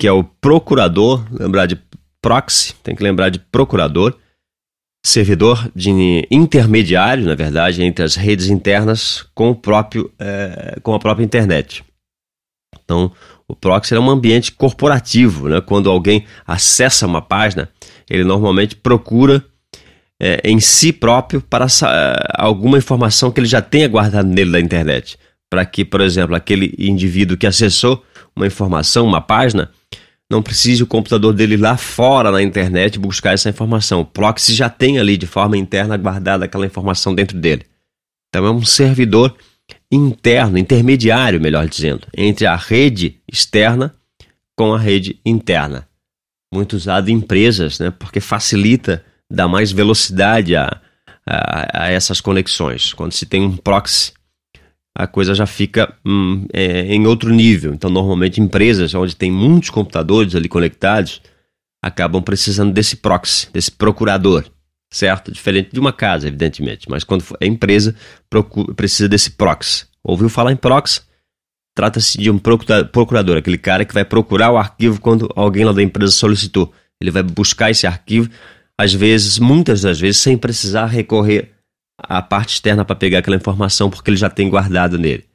que 0.00 0.06
é 0.06 0.12
o 0.12 0.22
procurador, 0.22 1.26
lembrar 1.32 1.66
de 1.66 1.76
proxy, 2.22 2.74
tem 2.82 2.94
que 2.94 3.02
lembrar 3.02 3.30
de 3.30 3.40
procurador, 3.40 4.16
servidor 5.04 5.70
de 5.74 6.26
intermediário, 6.30 7.24
na 7.24 7.34
verdade, 7.34 7.82
entre 7.82 8.04
as 8.04 8.14
redes 8.14 8.48
internas 8.48 9.24
com 9.34 9.50
o 9.50 9.54
próprio 9.54 10.10
é, 10.18 10.78
com 10.82 10.94
a 10.94 10.98
própria 10.98 11.24
internet. 11.24 11.84
Então, 12.84 13.12
o 13.46 13.54
proxy 13.54 13.94
é 13.94 14.00
um 14.00 14.10
ambiente 14.10 14.52
corporativo, 14.52 15.48
né? 15.48 15.60
Quando 15.60 15.90
alguém 15.90 16.26
acessa 16.46 17.06
uma 17.06 17.22
página, 17.22 17.68
ele 18.08 18.24
normalmente 18.24 18.76
procura 18.76 19.44
é, 20.20 20.40
em 20.44 20.60
si 20.60 20.92
próprio 20.92 21.40
para 21.40 21.66
é, 21.66 22.28
alguma 22.34 22.78
informação 22.78 23.30
que 23.30 23.40
ele 23.40 23.46
já 23.46 23.62
tenha 23.62 23.88
guardado 23.88 24.26
nele 24.26 24.52
da 24.52 24.60
internet 24.60 25.18
para 25.50 25.64
que, 25.64 25.84
por 25.84 26.00
exemplo, 26.00 26.34
aquele 26.34 26.74
indivíduo 26.78 27.36
que 27.36 27.46
acessou 27.46 28.04
uma 28.36 28.46
informação, 28.46 29.06
uma 29.06 29.20
página, 29.20 29.70
não 30.30 30.42
precise 30.42 30.82
o 30.82 30.86
computador 30.86 31.32
dele 31.32 31.56
lá 31.56 31.76
fora 31.76 32.30
na 32.30 32.42
internet 32.42 32.98
buscar 32.98 33.32
essa 33.32 33.48
informação. 33.48 34.00
O 34.00 34.04
proxy 34.04 34.54
já 34.54 34.68
tem 34.68 34.98
ali 34.98 35.16
de 35.16 35.26
forma 35.26 35.56
interna 35.56 35.96
guardada 35.96 36.44
aquela 36.44 36.66
informação 36.66 37.14
dentro 37.14 37.38
dele. 37.38 37.64
Então 38.28 38.44
é 38.46 38.50
um 38.50 38.64
servidor 38.64 39.34
interno, 39.90 40.58
intermediário, 40.58 41.40
melhor 41.40 41.66
dizendo, 41.66 42.06
entre 42.16 42.46
a 42.46 42.56
rede 42.56 43.20
externa 43.30 43.94
com 44.56 44.74
a 44.74 44.78
rede 44.78 45.18
interna. 45.24 45.88
Muito 46.52 46.74
usado 46.74 47.08
em 47.08 47.14
empresas, 47.14 47.78
né, 47.78 47.90
porque 47.90 48.20
facilita, 48.20 49.04
dá 49.30 49.48
mais 49.48 49.72
velocidade 49.72 50.56
a, 50.56 50.80
a, 51.26 51.84
a 51.84 51.90
essas 51.90 52.20
conexões. 52.20 52.92
Quando 52.92 53.12
se 53.12 53.24
tem 53.24 53.42
um 53.42 53.56
proxy 53.56 54.12
a 54.98 55.06
coisa 55.06 55.32
já 55.32 55.46
fica 55.46 55.94
hum, 56.04 56.44
é, 56.52 56.92
em 56.92 57.06
outro 57.06 57.30
nível. 57.30 57.72
Então, 57.72 57.88
normalmente, 57.88 58.40
empresas 58.40 58.92
onde 58.94 59.14
tem 59.14 59.30
muitos 59.30 59.70
computadores 59.70 60.34
ali 60.34 60.48
conectados 60.48 61.22
acabam 61.80 62.20
precisando 62.20 62.72
desse 62.72 62.96
proxy, 62.96 63.48
desse 63.52 63.70
procurador, 63.70 64.44
certo? 64.90 65.30
Diferente 65.30 65.70
de 65.72 65.78
uma 65.78 65.92
casa, 65.92 66.26
evidentemente. 66.26 66.90
Mas 66.90 67.04
quando 67.04 67.24
é 67.40 67.46
empresa, 67.46 67.94
procura, 68.28 68.74
precisa 68.74 69.08
desse 69.08 69.30
proxy. 69.30 69.86
Ouviu 70.02 70.28
falar 70.28 70.50
em 70.50 70.56
proxy? 70.56 71.02
Trata-se 71.76 72.18
de 72.18 72.28
um 72.28 72.36
procurador, 72.36 73.36
aquele 73.36 73.56
cara 73.56 73.84
que 73.84 73.94
vai 73.94 74.04
procurar 74.04 74.50
o 74.50 74.56
arquivo 74.56 75.00
quando 75.00 75.32
alguém 75.36 75.64
lá 75.64 75.72
da 75.72 75.80
empresa 75.80 76.10
solicitou. 76.10 76.72
Ele 77.00 77.12
vai 77.12 77.22
buscar 77.22 77.70
esse 77.70 77.86
arquivo, 77.86 78.28
às 78.76 78.92
vezes, 78.92 79.38
muitas 79.38 79.82
das 79.82 80.00
vezes, 80.00 80.20
sem 80.20 80.36
precisar 80.36 80.86
recorrer 80.86 81.52
a 81.98 82.22
parte 82.22 82.54
externa 82.54 82.84
para 82.84 82.94
pegar 82.94 83.18
aquela 83.18 83.36
informação 83.36 83.90
porque 83.90 84.08
ele 84.10 84.16
já 84.16 84.30
tem 84.30 84.48
guardado 84.48 84.98
nele. 84.98 85.26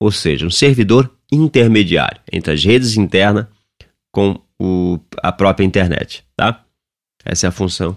Ou 0.00 0.12
seja, 0.12 0.46
um 0.46 0.50
servidor 0.50 1.12
intermediário 1.30 2.20
entre 2.32 2.52
as 2.52 2.64
redes 2.64 2.96
internas 2.96 3.46
com 4.12 4.40
o, 4.60 5.00
a 5.22 5.32
própria 5.32 5.64
internet, 5.64 6.24
tá? 6.36 6.64
Essa 7.24 7.46
é 7.46 7.48
a 7.48 7.52
função 7.52 7.96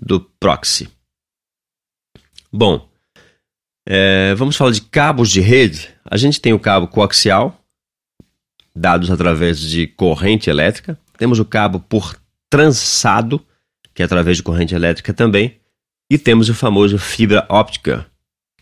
do 0.00 0.20
proxy. 0.20 0.88
Bom, 2.52 2.88
é, 3.86 4.34
vamos 4.34 4.56
falar 4.56 4.70
de 4.70 4.82
cabos 4.82 5.30
de 5.30 5.40
rede. 5.40 5.88
A 6.04 6.16
gente 6.16 6.40
tem 6.40 6.52
o 6.52 6.60
cabo 6.60 6.88
coaxial, 6.88 7.60
dados 8.74 9.10
através 9.10 9.60
de 9.60 9.86
corrente 9.86 10.48
elétrica. 10.48 10.98
Temos 11.18 11.38
o 11.38 11.44
cabo 11.44 11.80
por 11.80 12.16
trançado, 12.48 13.44
que 13.94 14.02
é 14.02 14.04
através 14.04 14.36
de 14.36 14.42
corrente 14.42 14.74
elétrica 14.74 15.12
também. 15.12 15.59
E 16.10 16.18
temos 16.18 16.48
o 16.48 16.54
famoso 16.54 16.98
fibra 16.98 17.46
óptica, 17.48 18.04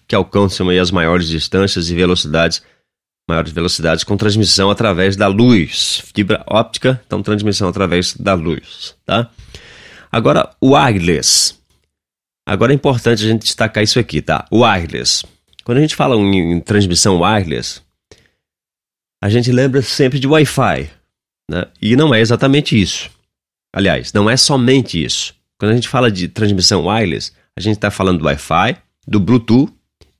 que 0.07 0.15
alcança 0.15 0.63
as 0.81 0.91
maiores 0.91 1.29
distâncias 1.29 1.89
e 1.89 1.95
velocidades, 1.95 2.63
maiores 3.27 3.53
velocidades 3.53 4.05
com 4.05 4.19
transmissão 4.19 4.71
através 4.71 5.17
da 5.17 5.27
luz. 5.27 6.03
Fibra 6.15 6.45
óptica, 6.47 7.01
então 7.07 7.23
transmissão 7.23 7.69
através 7.69 8.15
da 8.15 8.35
luz, 8.35 8.95
tá? 9.07 9.31
Agora, 10.13 10.51
o 10.61 10.75
wireless. 10.75 11.55
Agora 12.47 12.73
é 12.73 12.75
importante 12.75 13.25
a 13.25 13.29
gente 13.29 13.45
destacar 13.45 13.83
isso 13.83 13.99
aqui, 13.99 14.21
tá? 14.21 14.47
O 14.51 14.63
wireless. 14.63 15.25
Quando 15.65 15.79
a 15.79 15.81
gente 15.81 15.97
fala 15.97 16.17
em, 16.17 16.53
em 16.53 16.61
transmissão 16.61 17.21
wireless, 17.21 17.81
a 19.23 19.29
gente 19.29 19.51
lembra 19.51 19.83
sempre 19.83 20.19
de 20.19 20.27
Wi-Fi, 20.27 20.91
né? 21.51 21.67
E 21.81 21.97
não 21.97 22.15
é 22.15 22.21
exatamente 22.21 22.79
isso. 22.81 23.11
Aliás, 23.75 24.13
não 24.13 24.29
é 24.29 24.37
somente 24.37 25.03
isso. 25.03 25.35
Quando 25.59 25.73
a 25.73 25.75
gente 25.75 25.89
fala 25.89 26.11
de 26.11 26.29
transmissão 26.29 26.87
wireless, 26.87 27.33
a 27.59 27.61
gente 27.61 27.75
está 27.75 27.91
falando 27.91 28.21
do 28.21 28.27
Wi-Fi, 28.27 28.77
do 29.05 29.19
Bluetooth 29.19 29.73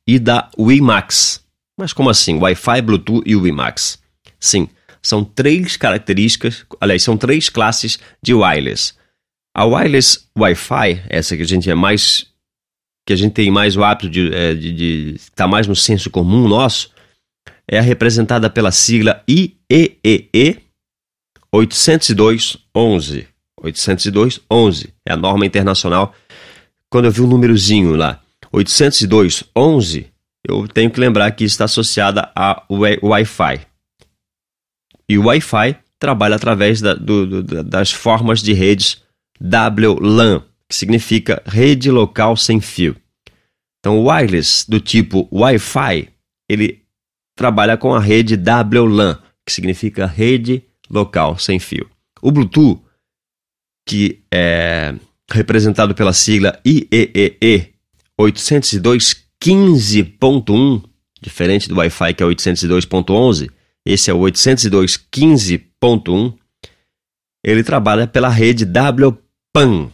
e 0.05 0.19
da 0.19 0.51
WiMAX. 0.59 1.41
Mas 1.79 1.93
como 1.93 2.11
assim? 2.11 2.37
Wi-Fi, 2.37 2.83
Bluetooth 2.83 3.23
e 3.25 3.37
WiMAX? 3.37 4.03
Sim, 4.41 4.69
são 5.01 5.23
três 5.23 5.77
características, 5.77 6.67
aliás, 6.81 7.01
são 7.01 7.17
três 7.17 7.49
classes 7.49 8.01
de 8.21 8.35
wireless. 8.35 8.95
A 9.57 9.65
wireless 9.65 10.27
Wi-Fi, 10.37 11.05
essa 11.09 11.37
que 11.37 11.43
a 11.43 11.47
gente 11.47 11.71
é 11.71 11.77
mais 11.77 12.27
que 13.07 13.13
a 13.13 13.17
gente 13.17 13.35
tem 13.35 13.53
mais 13.53 13.77
o 13.77 13.85
hábito 13.85 14.11
de 14.11 14.27
estar 14.27 14.37
é, 14.37 14.55
de, 14.55 14.73
de, 14.73 15.21
tá 15.37 15.47
mais 15.47 15.69
no 15.69 15.77
senso 15.77 16.11
comum 16.11 16.49
nosso, 16.49 16.91
é 17.69 17.81
representada 17.81 18.51
pela 18.51 18.73
sigla 18.73 19.23
IEEE 19.29 20.61
802.11. 21.55 23.27
802.11 23.63 24.91
é 25.07 25.13
a 25.13 25.17
norma 25.17 25.47
internacional 25.47 26.13
quando 26.91 27.07
eu 27.07 27.13
vi 27.13 27.21
um 27.21 27.27
númerozinho 27.27 27.95
lá, 27.95 28.23
802.11, 28.53 30.07
eu 30.47 30.67
tenho 30.69 30.91
que 30.91 31.01
lembrar 31.01 31.31
que 31.33 31.45
está 31.45 31.65
associada 31.65 32.31
a 32.35 32.65
Wi-Fi. 32.71 33.67
E 35.09 35.19
o 35.19 35.27
Wi-Fi 35.27 35.77
trabalha 35.99 36.37
através 36.37 36.81
da, 36.81 36.95
do, 36.95 37.43
do, 37.43 37.65
das 37.65 37.93
formas 37.93 38.41
de 38.41 38.53
redes 38.53 39.03
WLAN, 39.41 40.45
que 40.69 40.75
significa 40.75 41.43
rede 41.47 41.91
local 41.91 42.37
sem 42.37 42.61
fio. 42.61 42.97
Então, 43.81 43.99
o 43.99 44.11
wireless 44.11 44.69
do 44.69 44.81
tipo 44.81 45.29
Wi-Fi, 45.33 46.09
ele 46.49 46.85
trabalha 47.37 47.77
com 47.77 47.95
a 47.95 48.01
rede 48.01 48.35
WLAN, 48.37 49.21
que 49.47 49.53
significa 49.53 50.07
rede 50.07 50.65
local 50.91 51.39
sem 51.39 51.59
fio. 51.59 51.89
O 52.21 52.33
Bluetooth, 52.33 52.83
que 53.87 54.23
é 54.33 54.95
representado 55.31 55.95
pela 55.95 56.13
sigla 56.13 56.61
IEEE 56.65 57.75
802.15.1, 58.19 60.83
diferente 61.21 61.69
do 61.69 61.77
Wi-Fi 61.77 62.15
que 62.15 62.23
é 62.23 62.27
802.11, 62.27 63.51
esse 63.85 64.11
é 64.11 64.15
o 64.15 64.21
802.15.1, 64.21 66.35
ele 67.45 67.63
trabalha 67.63 68.07
pela 68.07 68.29
rede 68.29 68.65
WPAN, 68.65 69.91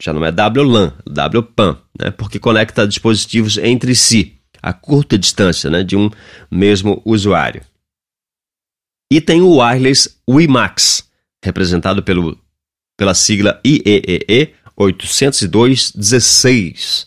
já 0.00 0.12
não 0.12 0.24
é 0.24 0.30
WLAN, 0.30 0.92
WPAN, 1.08 1.78
né, 1.98 2.10
porque 2.10 2.38
conecta 2.38 2.86
dispositivos 2.86 3.56
entre 3.58 3.94
si, 3.94 4.38
a 4.60 4.72
curta 4.72 5.16
distância 5.16 5.70
né, 5.70 5.82
de 5.82 5.96
um 5.96 6.10
mesmo 6.50 7.00
usuário. 7.04 7.64
E 9.10 9.20
tem 9.20 9.42
o 9.42 9.58
wireless 9.58 10.16
WiMAX, 10.28 11.08
representado 11.44 12.02
pelo 12.02 12.38
pela 12.96 13.14
sigla 13.14 13.60
IEEE 13.64 14.54
802.16, 14.78 17.06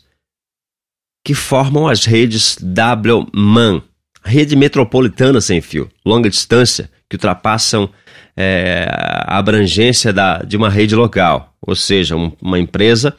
que 1.24 1.34
formam 1.34 1.88
as 1.88 2.03
redes 2.05 2.57
WMAN, 2.62 3.81
rede 4.24 4.55
metropolitana 4.55 5.41
sem 5.41 5.62
fio, 5.62 5.89
longa 6.05 6.29
distância, 6.29 6.91
que 7.10 7.15
ultrapassam 7.15 7.89
é, 8.36 8.88
a 8.89 9.38
abrangência 9.38 10.12
da, 10.12 10.39
de 10.39 10.57
uma 10.57 10.69
rede 10.69 10.95
local, 10.95 11.55
ou 11.62 11.75
seja, 11.75 12.15
um, 12.15 12.31
uma 12.41 12.60
empresa 12.60 13.15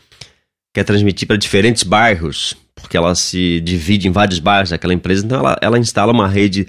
quer 0.75 0.85
transmitir 0.85 1.27
para 1.27 1.37
diferentes 1.37 1.83
bairros, 1.83 2.55
porque 2.75 2.97
ela 2.97 3.15
se 3.15 3.61
divide 3.61 4.09
em 4.09 4.13
vários 4.13 4.39
bairros 4.39 4.71
daquela 4.71 4.93
empresa, 4.93 5.25
então 5.25 5.39
ela, 5.39 5.57
ela 5.61 5.79
instala 5.79 6.13
uma 6.13 6.29
rede, 6.29 6.69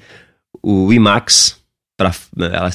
o 0.64 0.86
WiMAX, 0.86 1.58
ela, 2.00 2.16
ela, 2.40 2.72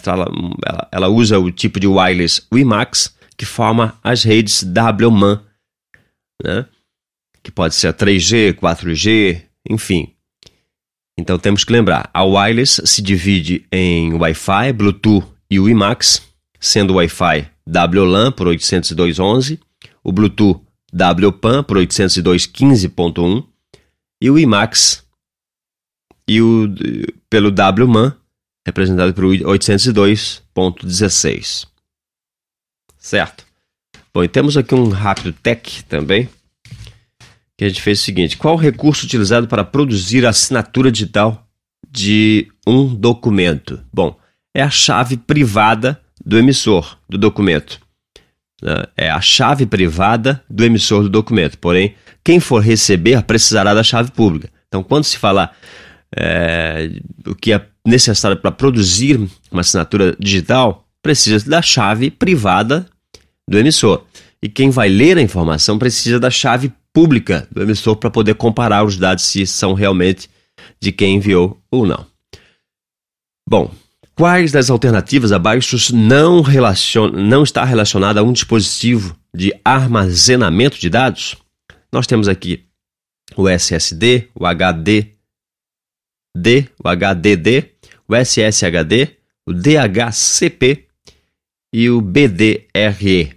ela 0.93 1.09
usa 1.09 1.39
o 1.39 1.51
tipo 1.51 1.81
de 1.81 1.87
wireless 1.87 2.43
WiMAX, 2.53 3.15
que 3.43 3.47
forma 3.47 3.99
as 4.05 4.23
redes 4.23 4.63
WMAN, 4.63 5.43
né? 6.45 6.65
que 7.43 7.51
pode 7.51 7.75
ser 7.75 7.93
3G, 7.93 8.55
4G, 8.55 9.43
enfim. 9.69 10.15
Então 11.19 11.41
temos 11.41 11.65
que 11.65 11.73
lembrar, 11.73 12.09
a 12.15 12.23
wireless 12.23 12.81
se 12.85 13.03
divide 13.03 13.67
em 13.73 14.15
Wi-Fi, 14.15 14.73
Bluetooth 14.73 15.27
e 15.51 15.59
WiMAX, 15.59 16.23
sendo 16.61 16.93
o 16.93 16.97
Wi-Fi 16.99 17.51
WLAN 17.67 18.31
por 18.31 18.47
802.11, 18.47 19.59
o 20.05 20.13
Bluetooth 20.13 20.65
WPAN 20.95 21.65
por 21.65 21.79
802.15.1 21.79 23.45
e 24.23 24.31
o 24.31 24.35
WiMAX 24.35 25.05
e 26.29 26.41
o, 26.41 26.69
pelo 27.29 27.51
WMAN, 27.51 28.17
representado 28.65 29.13
por 29.13 29.25
802.16. 29.25 31.72
Certo? 33.03 33.45
Bom, 34.15 34.23
e 34.23 34.29
temos 34.29 34.57
aqui 34.57 34.77
um 34.77 34.89
rápido 34.91 35.33
tech 35.33 35.83
também, 35.85 36.29
que 37.59 37.65
a 37.65 37.69
gente 37.69 37.83
fez 37.83 38.01
o 38.01 38.03
seguinte: 38.05 38.37
qual 38.37 38.55
o 38.55 38.59
recurso 38.59 39.05
utilizado 39.05 39.49
para 39.49 39.65
produzir 39.65 40.25
a 40.25 40.31
assinatura 40.31 40.91
digital 40.91 41.45
de 41.91 42.47
um 42.65 42.95
documento? 42.95 43.83
Bom, 43.93 44.17
é 44.55 44.63
a 44.63 44.71
chave 44.71 45.17
privada 45.17 46.01
do 46.25 46.39
emissor 46.39 46.97
do 47.09 47.19
documento. 47.19 47.81
Né? 48.63 48.85
É 48.97 49.11
a 49.11 49.21
chave 49.21 49.67
privada 49.67 50.41
do 50.49 50.65
emissor 50.65 51.03
do 51.03 51.09
documento. 51.09 51.59
Porém, 51.59 51.97
quem 52.23 52.39
for 52.39 52.63
receber 52.63 53.21
precisará 53.25 53.75
da 53.75 53.83
chave 53.83 54.13
pública. 54.13 54.49
Então, 54.69 54.85
quando 54.85 55.05
se 55.05 55.19
falar 55.19 55.57
é, 56.17 56.89
o 57.27 57.35
que 57.35 57.53
é 57.53 57.67
necessário 57.85 58.37
para 58.37 58.53
produzir 58.53 59.19
uma 59.51 59.63
assinatura 59.63 60.15
digital, 60.21 60.87
precisa 61.03 61.51
da 61.51 61.61
chave 61.61 62.09
privada 62.09 62.87
do 63.49 63.59
emissor. 63.59 64.05
E 64.43 64.49
quem 64.49 64.71
vai 64.71 64.89
ler 64.89 65.19
a 65.19 65.23
informação 65.23 65.79
precisa 65.79 66.19
da 66.19 66.31
chave 66.31 66.73
pública 66.93 67.47
do 67.51 67.63
emissor 67.63 67.97
para 67.97 68.11
poder 68.11 68.35
comparar 68.35 68.85
os 68.85 68.97
dados 68.97 69.25
se 69.25 69.47
são 69.47 69.73
realmente 69.73 70.29
de 70.81 70.93
quem 70.93 71.17
enviou 71.17 71.61
ou 71.71 71.87
não. 71.87 72.07
Bom, 73.49 73.73
quais 74.15 74.53
das 74.53 74.71
alternativas 74.71 75.33
abaixo 75.33 75.95
não, 75.95 76.41
relaciona, 76.43 77.21
não 77.21 77.43
está 77.43 77.65
relacionada 77.65 78.21
a 78.21 78.23
um 78.23 78.33
dispositivo 78.33 79.17
de 79.35 79.55
armazenamento 79.65 80.79
de 80.79 80.91
dados? 80.91 81.37
Nós 81.93 82.07
temos 82.07 82.29
aqui 82.29 82.65
o 83.37 83.49
SSD, 83.49 84.29
o 84.35 84.47
HD, 84.47 85.13
D, 86.37 86.69
o 86.83 86.89
HDD, 86.89 87.71
o 88.09 88.15
SSHD, 88.15 89.17
o 89.47 89.53
DHCP 89.53 90.87
e 91.73 91.89
o 91.89 92.01
BDRE. 92.01 93.37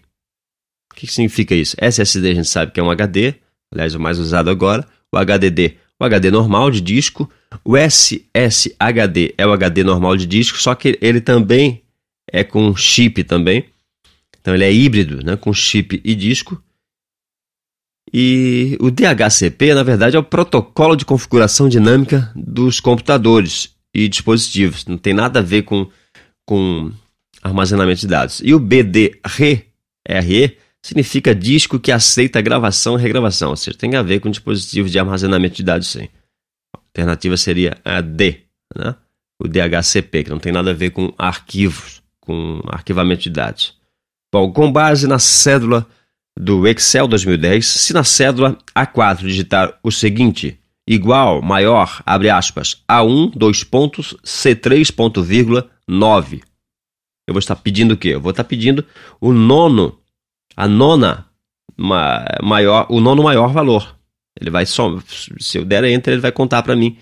O 0.91 0.95
que 0.95 1.07
significa 1.07 1.55
isso? 1.55 1.75
SSD 1.79 2.31
a 2.31 2.33
gente 2.35 2.47
sabe 2.47 2.71
que 2.71 2.79
é 2.79 2.83
um 2.83 2.91
HD, 2.91 3.35
aliás, 3.71 3.95
o 3.95 3.99
mais 3.99 4.19
usado 4.19 4.49
agora. 4.49 4.87
O 5.11 5.17
HDD, 5.17 5.77
o 5.99 6.03
HD 6.03 6.29
normal 6.31 6.69
de 6.69 6.81
disco. 6.81 7.29
O 7.63 7.77
SSHD 7.77 9.33
é 9.37 9.47
o 9.47 9.53
HD 9.53 9.83
normal 9.83 10.17
de 10.17 10.25
disco, 10.25 10.57
só 10.57 10.75
que 10.75 10.97
ele 11.01 11.21
também 11.21 11.81
é 12.31 12.43
com 12.43 12.75
chip 12.75 13.23
também. 13.23 13.65
Então 14.39 14.53
ele 14.53 14.63
é 14.63 14.71
híbrido, 14.71 15.23
né, 15.23 15.35
com 15.35 15.53
chip 15.53 16.01
e 16.03 16.15
disco. 16.15 16.61
E 18.13 18.77
o 18.79 18.91
DHCP, 18.91 19.73
na 19.73 19.83
verdade, 19.83 20.15
é 20.15 20.19
o 20.19 20.23
protocolo 20.23 20.95
de 20.95 21.05
configuração 21.05 21.67
dinâmica 21.67 22.31
dos 22.35 22.79
computadores 22.79 23.75
e 23.93 24.07
dispositivos. 24.07 24.85
Não 24.85 24.97
tem 24.97 25.13
nada 25.13 25.39
a 25.39 25.43
ver 25.43 25.63
com, 25.63 25.89
com 26.45 26.91
armazenamento 27.41 28.01
de 28.01 28.07
dados. 28.07 28.41
E 28.43 28.53
o 28.53 28.59
BDRE 28.59 29.67
significa 30.81 31.33
disco 31.33 31.79
que 31.79 31.91
aceita 31.91 32.41
gravação 32.41 32.97
e 32.97 33.01
regravação, 33.01 33.49
ou 33.49 33.55
seja, 33.55 33.77
tem 33.77 33.95
a 33.95 34.03
ver 34.03 34.19
com 34.19 34.29
dispositivo 34.29 34.87
de 34.87 34.99
armazenamento 34.99 35.55
de 35.55 35.63
dados 35.63 35.87
sim. 35.87 36.07
A 36.75 36.79
alternativa 36.79 37.37
seria 37.37 37.77
a 37.83 38.01
D, 38.01 38.41
né? 38.75 38.95
o 39.41 39.47
DHCP, 39.47 40.25
que 40.25 40.29
não 40.29 40.39
tem 40.39 40.51
nada 40.51 40.71
a 40.71 40.73
ver 40.73 40.91
com 40.91 41.13
arquivos, 41.17 42.01
com 42.19 42.61
arquivamento 42.67 43.23
de 43.23 43.29
dados. 43.29 43.77
Bom, 44.33 44.51
com 44.51 44.71
base 44.71 45.07
na 45.07 45.19
cédula 45.19 45.87
do 46.37 46.67
Excel 46.67 47.07
2010, 47.07 47.65
se 47.65 47.93
na 47.93 48.03
cédula 48.03 48.57
A4 48.75 49.19
digitar 49.19 49.79
o 49.81 49.91
seguinte, 49.91 50.59
igual, 50.87 51.41
maior, 51.41 52.01
abre 52.05 52.29
aspas, 52.29 52.83
A1, 52.89 53.31
dois 53.35 53.63
pontos, 53.63 54.15
C3, 54.23 55.65
9, 55.87 56.43
eu 57.27 57.33
vou 57.33 57.39
estar 57.39 57.55
pedindo 57.55 57.93
o 57.93 57.97
quê? 57.97 58.09
Eu 58.09 58.21
vou 58.21 58.31
estar 58.31 58.43
pedindo 58.43 58.85
o 59.19 59.33
nono, 59.33 59.99
a 60.55 60.67
nona 60.67 61.25
maior, 61.77 62.87
o 62.89 62.99
nono 62.99 63.23
maior 63.23 63.51
valor. 63.51 63.95
Ele 64.39 64.49
vai 64.49 64.65
só, 64.65 64.99
se 65.39 65.57
eu 65.57 65.65
der 65.65 65.83
enter, 65.85 66.13
ele 66.13 66.21
vai 66.21 66.31
contar 66.31 66.61
para 66.61 66.75
mim 66.75 66.97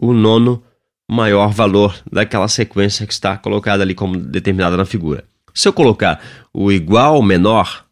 o 0.00 0.12
nono 0.12 0.62
maior 1.10 1.48
valor 1.48 2.00
daquela 2.10 2.48
sequência 2.48 3.06
que 3.06 3.12
está 3.12 3.36
colocada 3.36 3.82
ali 3.82 3.94
como 3.94 4.16
determinada 4.16 4.76
na 4.76 4.84
figura. 4.84 5.24
Se 5.54 5.68
eu 5.68 5.72
colocar 5.72 6.22
o 6.52 6.72
igual 6.72 7.22
menor, 7.22 7.86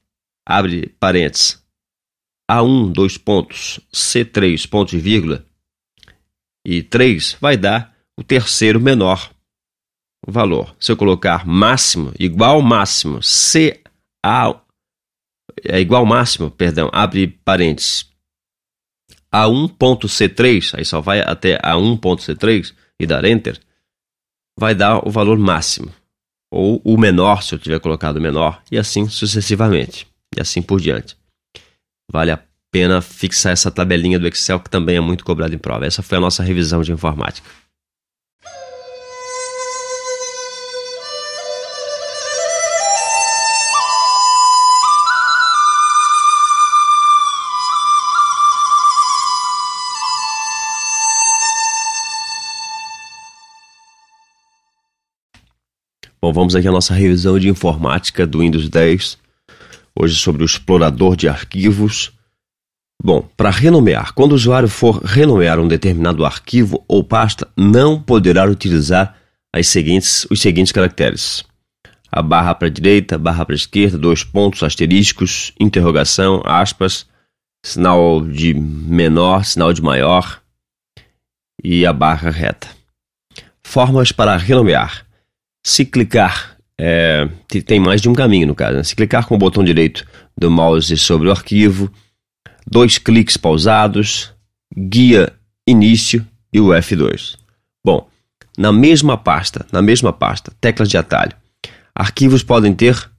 abre 0.47 0.95
parênteses, 0.99 1.63
A1, 2.51 2.93
dois 2.93 3.17
pontos, 3.19 3.79
C3, 3.93 4.69
ponto 4.69 4.97
e 4.97 4.99
vírgula, 4.99 5.45
e 6.65 6.83
3 6.83 7.37
vai 7.41 7.57
dar 7.57 7.95
o 8.17 8.23
terceiro 8.23 8.81
menor 8.81 9.31
valor. 10.27 10.75
Se 10.79 10.93
eu 10.93 10.97
colocar 10.97 11.47
máximo, 11.47 12.13
igual 12.19 12.61
máximo, 12.63 13.21
CA 13.21 14.63
é 15.65 15.81
igual 15.81 16.07
máximo, 16.07 16.51
perdão, 16.51 16.89
abre 16.93 17.27
parênteses, 17.27 18.11
a 19.31 19.47
1.C3, 19.47 20.79
aí 20.79 20.85
só 20.85 21.01
vai 21.01 21.21
até 21.21 21.59
a 21.63 21.75
1.C3 21.75 22.75
e 23.01 23.07
dar 23.07 23.25
Enter, 23.25 23.59
vai 24.59 24.75
dar 24.75 25.07
o 25.07 25.11
valor 25.11 25.39
máximo. 25.39 25.91
Ou 26.53 26.83
o 26.85 26.99
menor, 26.99 27.43
se 27.43 27.55
eu 27.55 27.59
tiver 27.59 27.81
colocado 27.81 28.21
menor, 28.21 28.63
e 28.71 28.77
assim 28.77 29.09
sucessivamente. 29.09 30.07
E 30.37 30.41
assim 30.41 30.61
por 30.61 30.79
diante. 30.79 31.17
Vale 32.11 32.31
a 32.31 32.45
pena 32.71 33.01
fixar 33.01 33.53
essa 33.53 33.71
tabelinha 33.71 34.19
do 34.19 34.29
Excel 34.29 34.61
que 34.61 34.69
também 34.69 34.97
é 34.97 35.01
muito 35.01 35.25
cobrado 35.25 35.55
em 35.55 35.59
prova. 35.59 35.87
Essa 35.87 36.03
foi 36.03 36.19
a 36.19 36.21
nossa 36.21 36.43
revisão 36.43 36.83
de 36.83 36.93
informática. 36.93 37.49
Vamos 56.33 56.57
aqui 56.57 56.67
à 56.67 56.73
nossa 56.73 56.95
revisão 56.95 57.39
de 57.39 57.51
informática 57.51 58.27
do 58.27 58.39
Windows 58.39 58.67
10. 58.67 59.19
Hoje 59.95 60.17
sobre 60.17 60.43
o 60.43 60.47
explorador 60.47 61.15
de 61.15 61.29
arquivos. 61.29 62.11
Bom, 63.05 63.29
para 63.37 63.51
renomear, 63.51 64.15
quando 64.15 64.33
o 64.33 64.35
usuário 64.35 64.69
for 64.69 65.03
renomear 65.03 65.61
um 65.61 65.69
determinado 65.69 66.25
arquivo 66.25 66.83
ou 66.89 67.05
pasta, 67.05 67.47
não 67.55 68.01
poderá 68.01 68.47
utilizar 68.47 69.15
as 69.53 69.69
seguintes, 69.69 70.27
os 70.31 70.41
seguintes 70.41 70.73
caracteres: 70.73 71.45
a 72.11 72.23
barra 72.23 72.55
para 72.55 72.69
a 72.69 72.71
direita, 72.71 73.19
barra 73.19 73.45
para 73.45 73.55
a 73.55 73.57
esquerda, 73.57 73.99
dois 73.99 74.25
pontos, 74.25 74.63
asteriscos, 74.63 75.53
interrogação, 75.61 76.43
aspas, 76.47 77.05
sinal 77.63 78.23
de 78.23 78.55
menor, 78.55 79.45
sinal 79.45 79.71
de 79.71 79.83
maior 79.83 80.41
e 81.63 81.85
a 81.85 81.93
barra 81.93 82.31
reta. 82.31 82.69
Formas 83.63 84.13
para 84.13 84.35
renomear. 84.39 85.12
Se 85.63 85.85
clicar, 85.85 86.57
é, 86.79 87.29
tem 87.67 87.79
mais 87.79 88.01
de 88.01 88.09
um 88.09 88.15
caminho 88.15 88.47
no 88.47 88.55
caso. 88.55 88.77
Né? 88.77 88.83
Se 88.83 88.97
clicar 88.97 89.27
com 89.27 89.35
o 89.35 89.39
botão 89.39 89.63
direito 89.63 90.05
do 90.37 90.51
mouse 90.51 90.97
sobre 90.97 91.29
o 91.29 91.31
arquivo, 91.31 91.91
dois 92.67 92.99
cliques 92.99 93.37
pausados, 93.37 94.33
guia 94.77 95.33
início 95.67 96.27
e 96.53 96.61
o 96.61 96.69
F2. 96.69 97.37
Bom, 97.85 98.09
na 98.59 98.73
mesma 98.73 99.17
pasta, 99.17 99.67
na 99.73 99.81
mesma 99.81 100.13
pasta, 100.13 100.53
teclas 100.61 100.89
de 100.89 100.97
atalho, 100.97 101.37
arquivos 101.95 102.43
podem 102.43 102.75
ter 102.75 103.11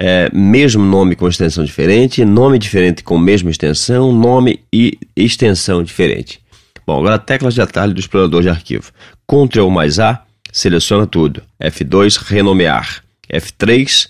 é, 0.00 0.30
mesmo 0.32 0.84
nome 0.84 1.16
com 1.16 1.28
extensão 1.28 1.64
diferente, 1.64 2.24
nome 2.24 2.58
diferente 2.58 3.02
com 3.02 3.18
mesma 3.18 3.50
extensão, 3.50 4.12
nome 4.12 4.60
e 4.72 4.98
extensão 5.16 5.82
diferente. 5.82 6.40
Bom, 6.86 7.00
agora 7.00 7.18
teclas 7.18 7.54
de 7.54 7.60
atalho 7.60 7.92
do 7.92 8.00
explorador 8.00 8.42
de 8.42 8.48
arquivo. 8.48 8.92
Ctrl 9.26 9.68
mais 9.68 9.98
A, 9.98 10.24
seleciona 10.52 11.06
tudo. 11.06 11.42
F2, 11.60 12.18
renomear. 12.18 13.02
F3, 13.30 14.08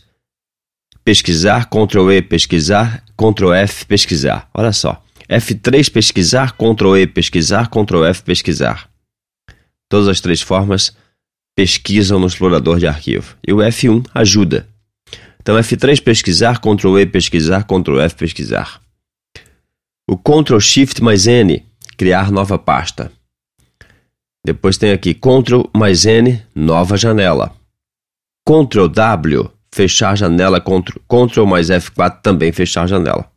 pesquisar, 1.04 1.68
Ctrl 1.68 2.12
E, 2.12 2.22
pesquisar, 2.22 3.02
Ctrl 3.16 3.52
F, 3.52 3.86
pesquisar. 3.86 4.48
Olha 4.54 4.72
só. 4.72 5.02
F3, 5.28 5.90
pesquisar, 5.90 6.52
Ctrl 6.52 6.96
E, 6.96 7.06
pesquisar, 7.06 7.68
Ctrl 7.68 8.04
F, 8.04 8.22
pesquisar. 8.22 8.88
Todas 9.88 10.08
as 10.08 10.20
três 10.20 10.40
formas 10.40 10.96
pesquisam 11.56 12.20
no 12.20 12.26
explorador 12.26 12.78
de 12.78 12.86
arquivo. 12.86 13.36
E 13.46 13.52
o 13.52 13.56
F1 13.56 14.06
ajuda. 14.14 14.68
Então, 15.40 15.56
F3, 15.56 16.02
pesquisar, 16.02 16.60
Ctrl 16.60 16.98
E, 16.98 17.06
pesquisar, 17.06 17.64
Ctrl 17.64 18.00
F, 18.00 18.14
pesquisar. 18.16 18.80
O 20.08 20.16
Ctrl 20.16 20.58
Shift 20.60 21.02
mais 21.02 21.26
N 21.26 21.64
criar 21.96 22.30
nova 22.30 22.58
pasta. 22.58 23.10
Depois 24.44 24.78
tem 24.78 24.92
aqui 24.92 25.14
Ctrl 25.14 25.62
mais 25.74 26.04
N, 26.06 26.42
nova 26.54 26.96
janela. 26.96 27.54
Ctrl 28.46 28.88
W, 28.88 29.50
fechar 29.72 30.16
janela, 30.16 30.60
Ctrl, 30.60 30.98
Ctrl 31.06 31.44
mais 31.46 31.68
F4 31.68 32.20
também 32.22 32.52
fechar 32.52 32.86
janela. 32.86 33.30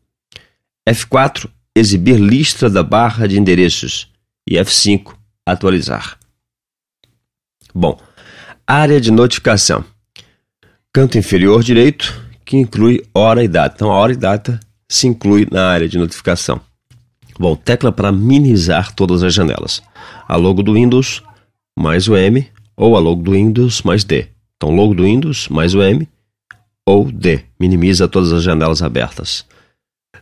F4, 0.87 1.49
exibir 1.75 2.17
lista 2.17 2.69
da 2.69 2.83
barra 2.83 3.27
de 3.27 3.37
endereços. 3.37 4.09
E 4.49 4.55
F5, 4.55 5.13
atualizar. 5.45 6.17
Bom, 7.73 7.99
área 8.65 8.99
de 8.99 9.11
notificação. 9.11 9.83
Canto 10.93 11.17
inferior 11.17 11.63
direito, 11.63 12.21
que 12.43 12.57
inclui 12.57 13.01
hora 13.13 13.43
e 13.43 13.47
data. 13.47 13.75
Então, 13.75 13.91
a 13.91 13.95
hora 13.95 14.11
e 14.11 14.17
data 14.17 14.59
se 14.89 15.07
inclui 15.07 15.47
na 15.49 15.69
área 15.69 15.87
de 15.87 15.97
notificação. 15.97 16.59
Bom, 17.39 17.55
tecla 17.55 17.91
para 17.91 18.11
minimizar 18.11 18.93
todas 18.93 19.23
as 19.23 19.33
janelas. 19.33 19.81
A 20.27 20.35
logo 20.35 20.63
do 20.63 20.73
Windows 20.73 21.23
mais 21.77 22.07
o 22.07 22.15
M 22.15 22.47
ou 22.75 22.95
a 22.95 22.99
logo 22.99 23.21
do 23.21 23.31
Windows 23.31 23.81
mais 23.83 24.03
D. 24.03 24.27
Então, 24.57 24.75
logo 24.75 24.93
do 24.93 25.03
Windows 25.03 25.47
mais 25.49 25.73
o 25.73 25.81
M 25.81 26.07
ou 26.85 27.11
D. 27.11 27.41
Minimiza 27.59 28.07
todas 28.07 28.31
as 28.31 28.43
janelas 28.43 28.81
abertas. 28.81 29.45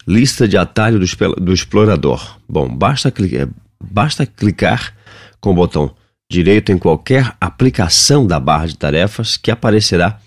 Lista 0.07 0.47
de 0.47 0.57
atalho 0.57 0.99
do, 0.99 1.35
do 1.35 1.53
explorador. 1.53 2.37
Bom, 2.47 2.67
basta, 2.67 3.11
clicar, 3.11 3.49
basta 3.83 4.25
clicar 4.25 4.93
com 5.39 5.51
o 5.51 5.55
botão 5.55 5.93
direito 6.31 6.71
em 6.71 6.77
qualquer 6.77 7.35
aplicação 7.41 8.25
da 8.25 8.39
barra 8.39 8.67
de 8.67 8.77
tarefas 8.77 9.35
que 9.35 9.49
aparecerá 9.49 10.19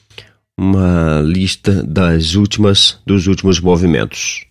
uma 0.58 1.20
lista 1.20 1.82
das 1.82 2.34
últimas 2.34 2.98
dos 3.06 3.26
últimos 3.26 3.60
movimentos. 3.60 4.44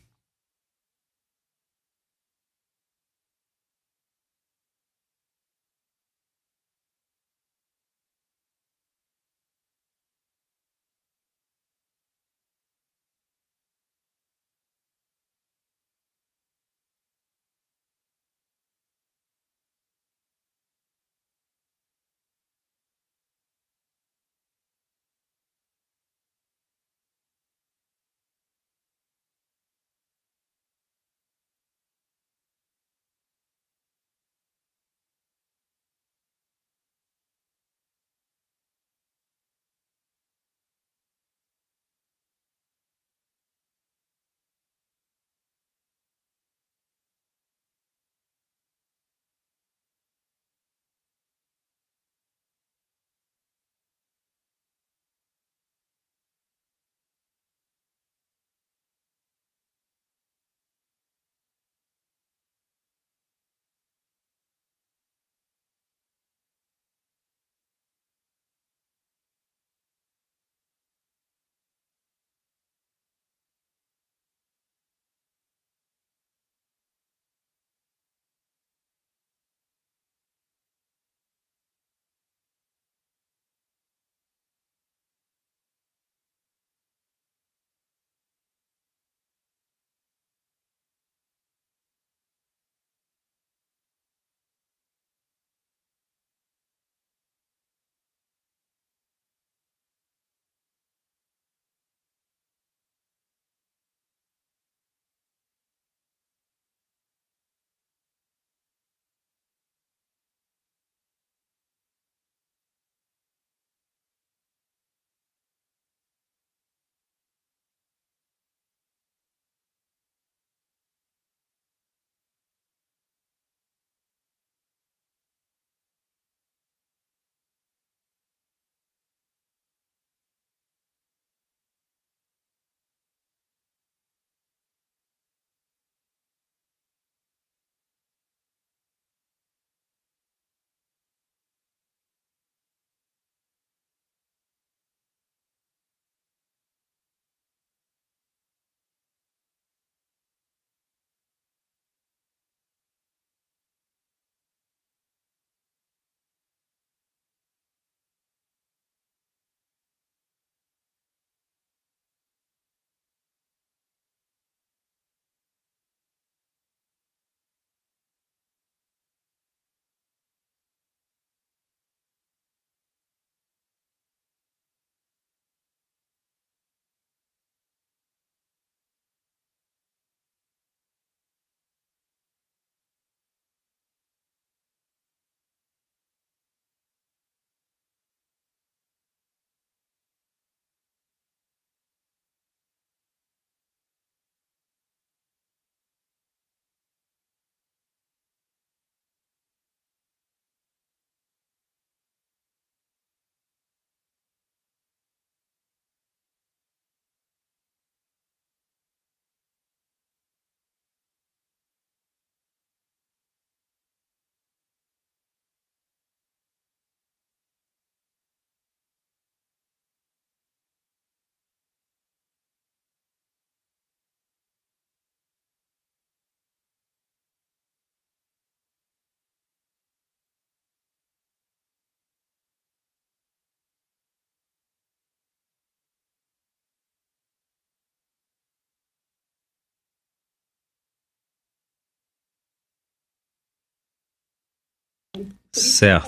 Certo. 245.51 246.07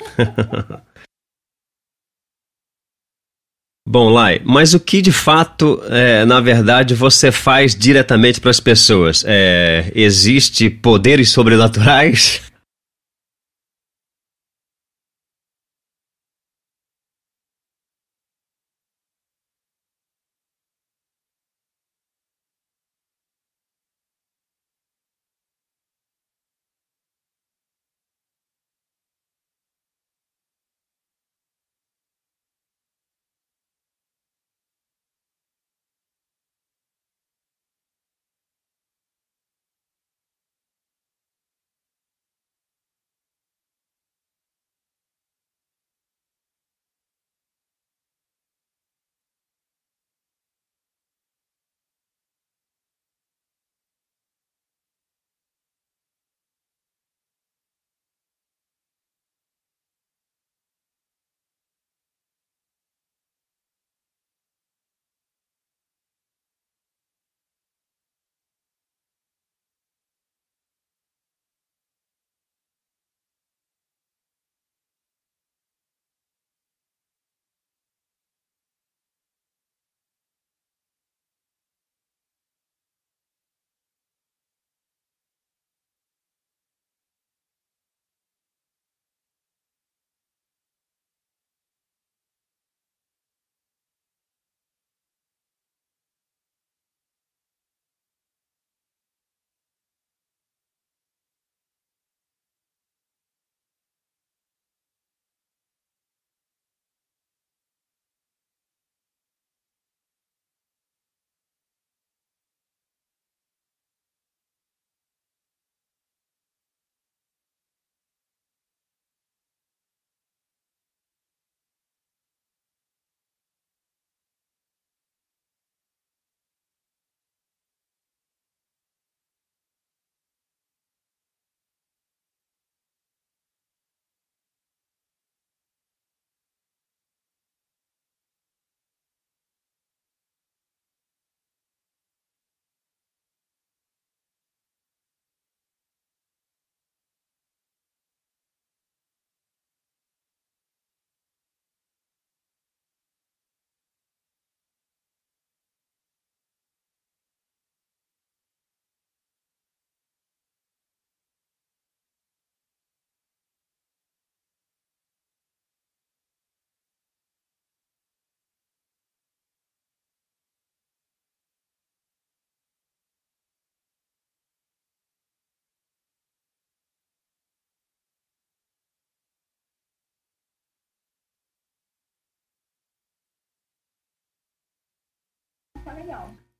Bom, 3.90 4.10
Lai, 4.10 4.38
mas 4.44 4.74
o 4.74 4.80
que 4.80 5.00
de 5.00 5.10
fato, 5.10 5.80
é, 5.88 6.22
na 6.26 6.40
verdade, 6.40 6.94
você 6.94 7.32
faz 7.32 7.74
diretamente 7.74 8.38
para 8.38 8.50
as 8.50 8.60
pessoas? 8.60 9.24
É, 9.26 9.90
existe 9.94 10.68
poderes 10.68 11.30
sobrenaturais? 11.30 12.42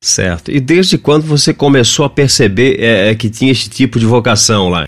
Certo. 0.01 0.51
E 0.51 0.61
desde 0.61 0.97
quando 0.97 1.25
você 1.25 1.53
começou 1.53 2.05
a 2.05 2.11
perceber 2.11 2.79
é, 2.79 3.11
é 3.11 3.15
que 3.15 3.29
tinha 3.29 3.51
esse 3.51 3.69
tipo 3.69 3.99
de 3.99 4.07
vocação 4.07 4.69
lá? 4.69 4.87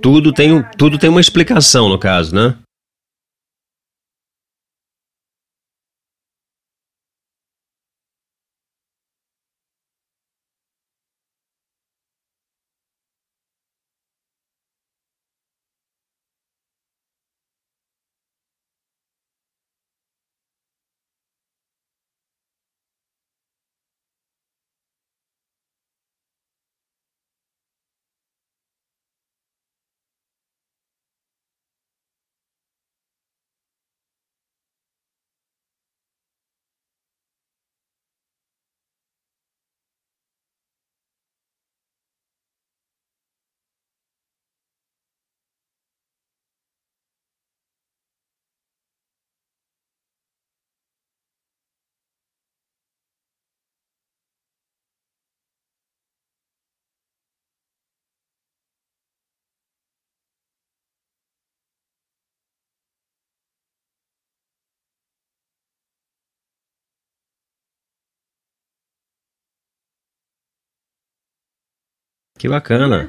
Tudo 0.00 0.32
tem, 0.32 0.62
tudo 0.76 0.98
tem 0.98 1.10
uma 1.10 1.20
explicação, 1.20 1.88
no 1.88 1.98
caso, 1.98 2.34
né? 2.34 2.56
Que 72.42 72.48
bacana. 72.48 73.08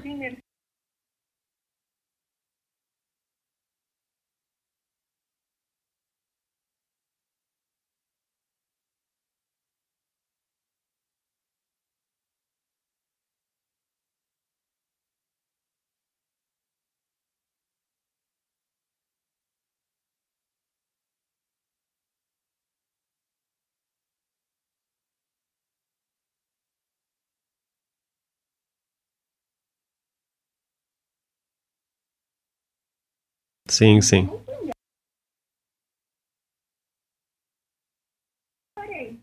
Sim, 33.73 34.01
sim. 34.01 34.29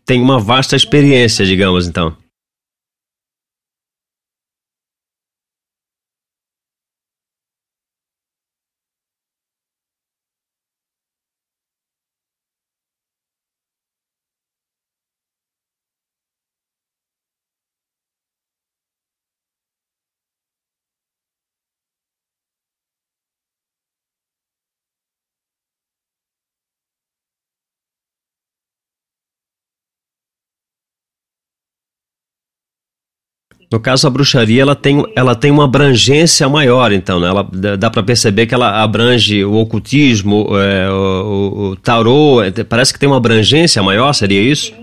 Tem 0.05 0.21
uma 0.21 0.37
vasta 0.41 0.75
experiência, 0.75 1.45
digamos, 1.45 1.87
então. 1.87 2.17
No 33.71 33.79
caso, 33.79 34.05
a 34.05 34.09
bruxaria 34.09 34.61
ela 34.61 34.75
tem, 34.75 35.01
ela 35.15 35.33
tem 35.33 35.49
uma 35.49 35.63
abrangência 35.63 36.49
maior, 36.49 36.91
então, 36.91 37.21
né? 37.21 37.29
Ela, 37.29 37.47
dá 37.77 37.89
para 37.89 38.03
perceber 38.03 38.45
que 38.45 38.53
ela 38.53 38.83
abrange 38.83 39.45
o 39.45 39.53
ocultismo, 39.53 40.49
é, 40.57 40.89
o, 40.91 41.69
o, 41.71 41.75
tarô, 41.77 42.43
é, 42.43 42.51
parece 42.65 42.91
que 42.91 42.99
tem 42.99 43.07
uma 43.07 43.15
abrangência 43.15 43.81
maior, 43.81 44.11
seria 44.11 44.41
isso? 44.41 44.73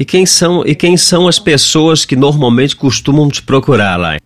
E 0.00 0.04
quem 0.04 0.24
são, 0.24 0.64
e 0.64 0.76
quem 0.76 0.96
são 0.96 1.26
as 1.26 1.40
pessoas 1.40 2.04
que 2.04 2.14
normalmente 2.14 2.76
costumam 2.76 3.28
te 3.28 3.42
procurar 3.42 3.96
lá? 3.96 4.16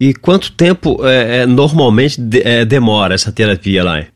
E 0.00 0.14
quanto 0.14 0.52
tempo 0.52 1.06
é, 1.06 1.42
é 1.42 1.46
normalmente 1.46 2.18
de, 2.18 2.40
é, 2.42 2.64
demora 2.64 3.14
essa 3.14 3.30
terapia 3.30 3.84
lá? 3.84 4.06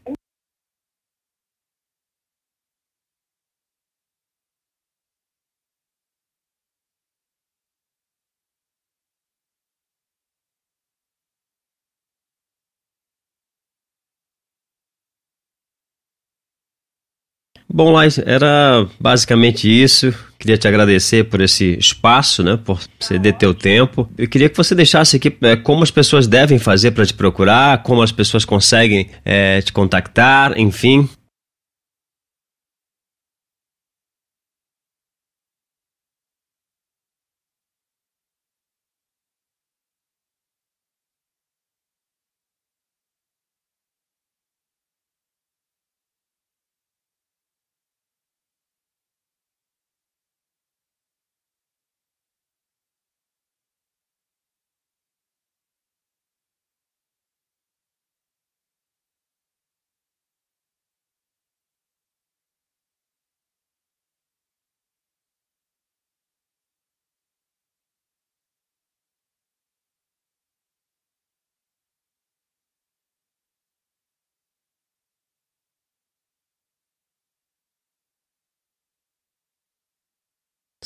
Bom, 17.69 17.91
Lais, 17.91 18.19
era 18.19 18.87
basicamente 19.01 19.69
isso. 19.69 20.15
Queria 20.39 20.59
te 20.59 20.69
agradecer 20.69 21.25
por 21.25 21.41
esse 21.41 21.77
espaço, 21.79 22.43
né, 22.43 22.59
por 22.63 22.81
ceder 23.01 23.33
teu 23.35 23.55
tempo. 23.55 24.09
Eu 24.19 24.29
queria 24.29 24.49
que 24.49 24.57
você 24.57 24.75
deixasse 24.75 25.17
aqui 25.17 25.35
é, 25.41 25.57
como 25.57 25.83
as 25.83 25.91
pessoas 25.91 26.27
devem 26.27 26.59
fazer 26.59 26.91
para 26.91 27.07
te 27.07 27.15
procurar, 27.15 27.83
como 27.83 28.03
as 28.03 28.13
pessoas 28.13 28.45
conseguem 28.45 29.09
é, 29.25 29.63
te 29.63 29.73
contactar, 29.73 30.59
enfim. 30.59 31.09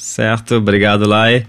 Certo, 0.09 0.57
obrigado, 0.57 1.07
Lai. 1.07 1.47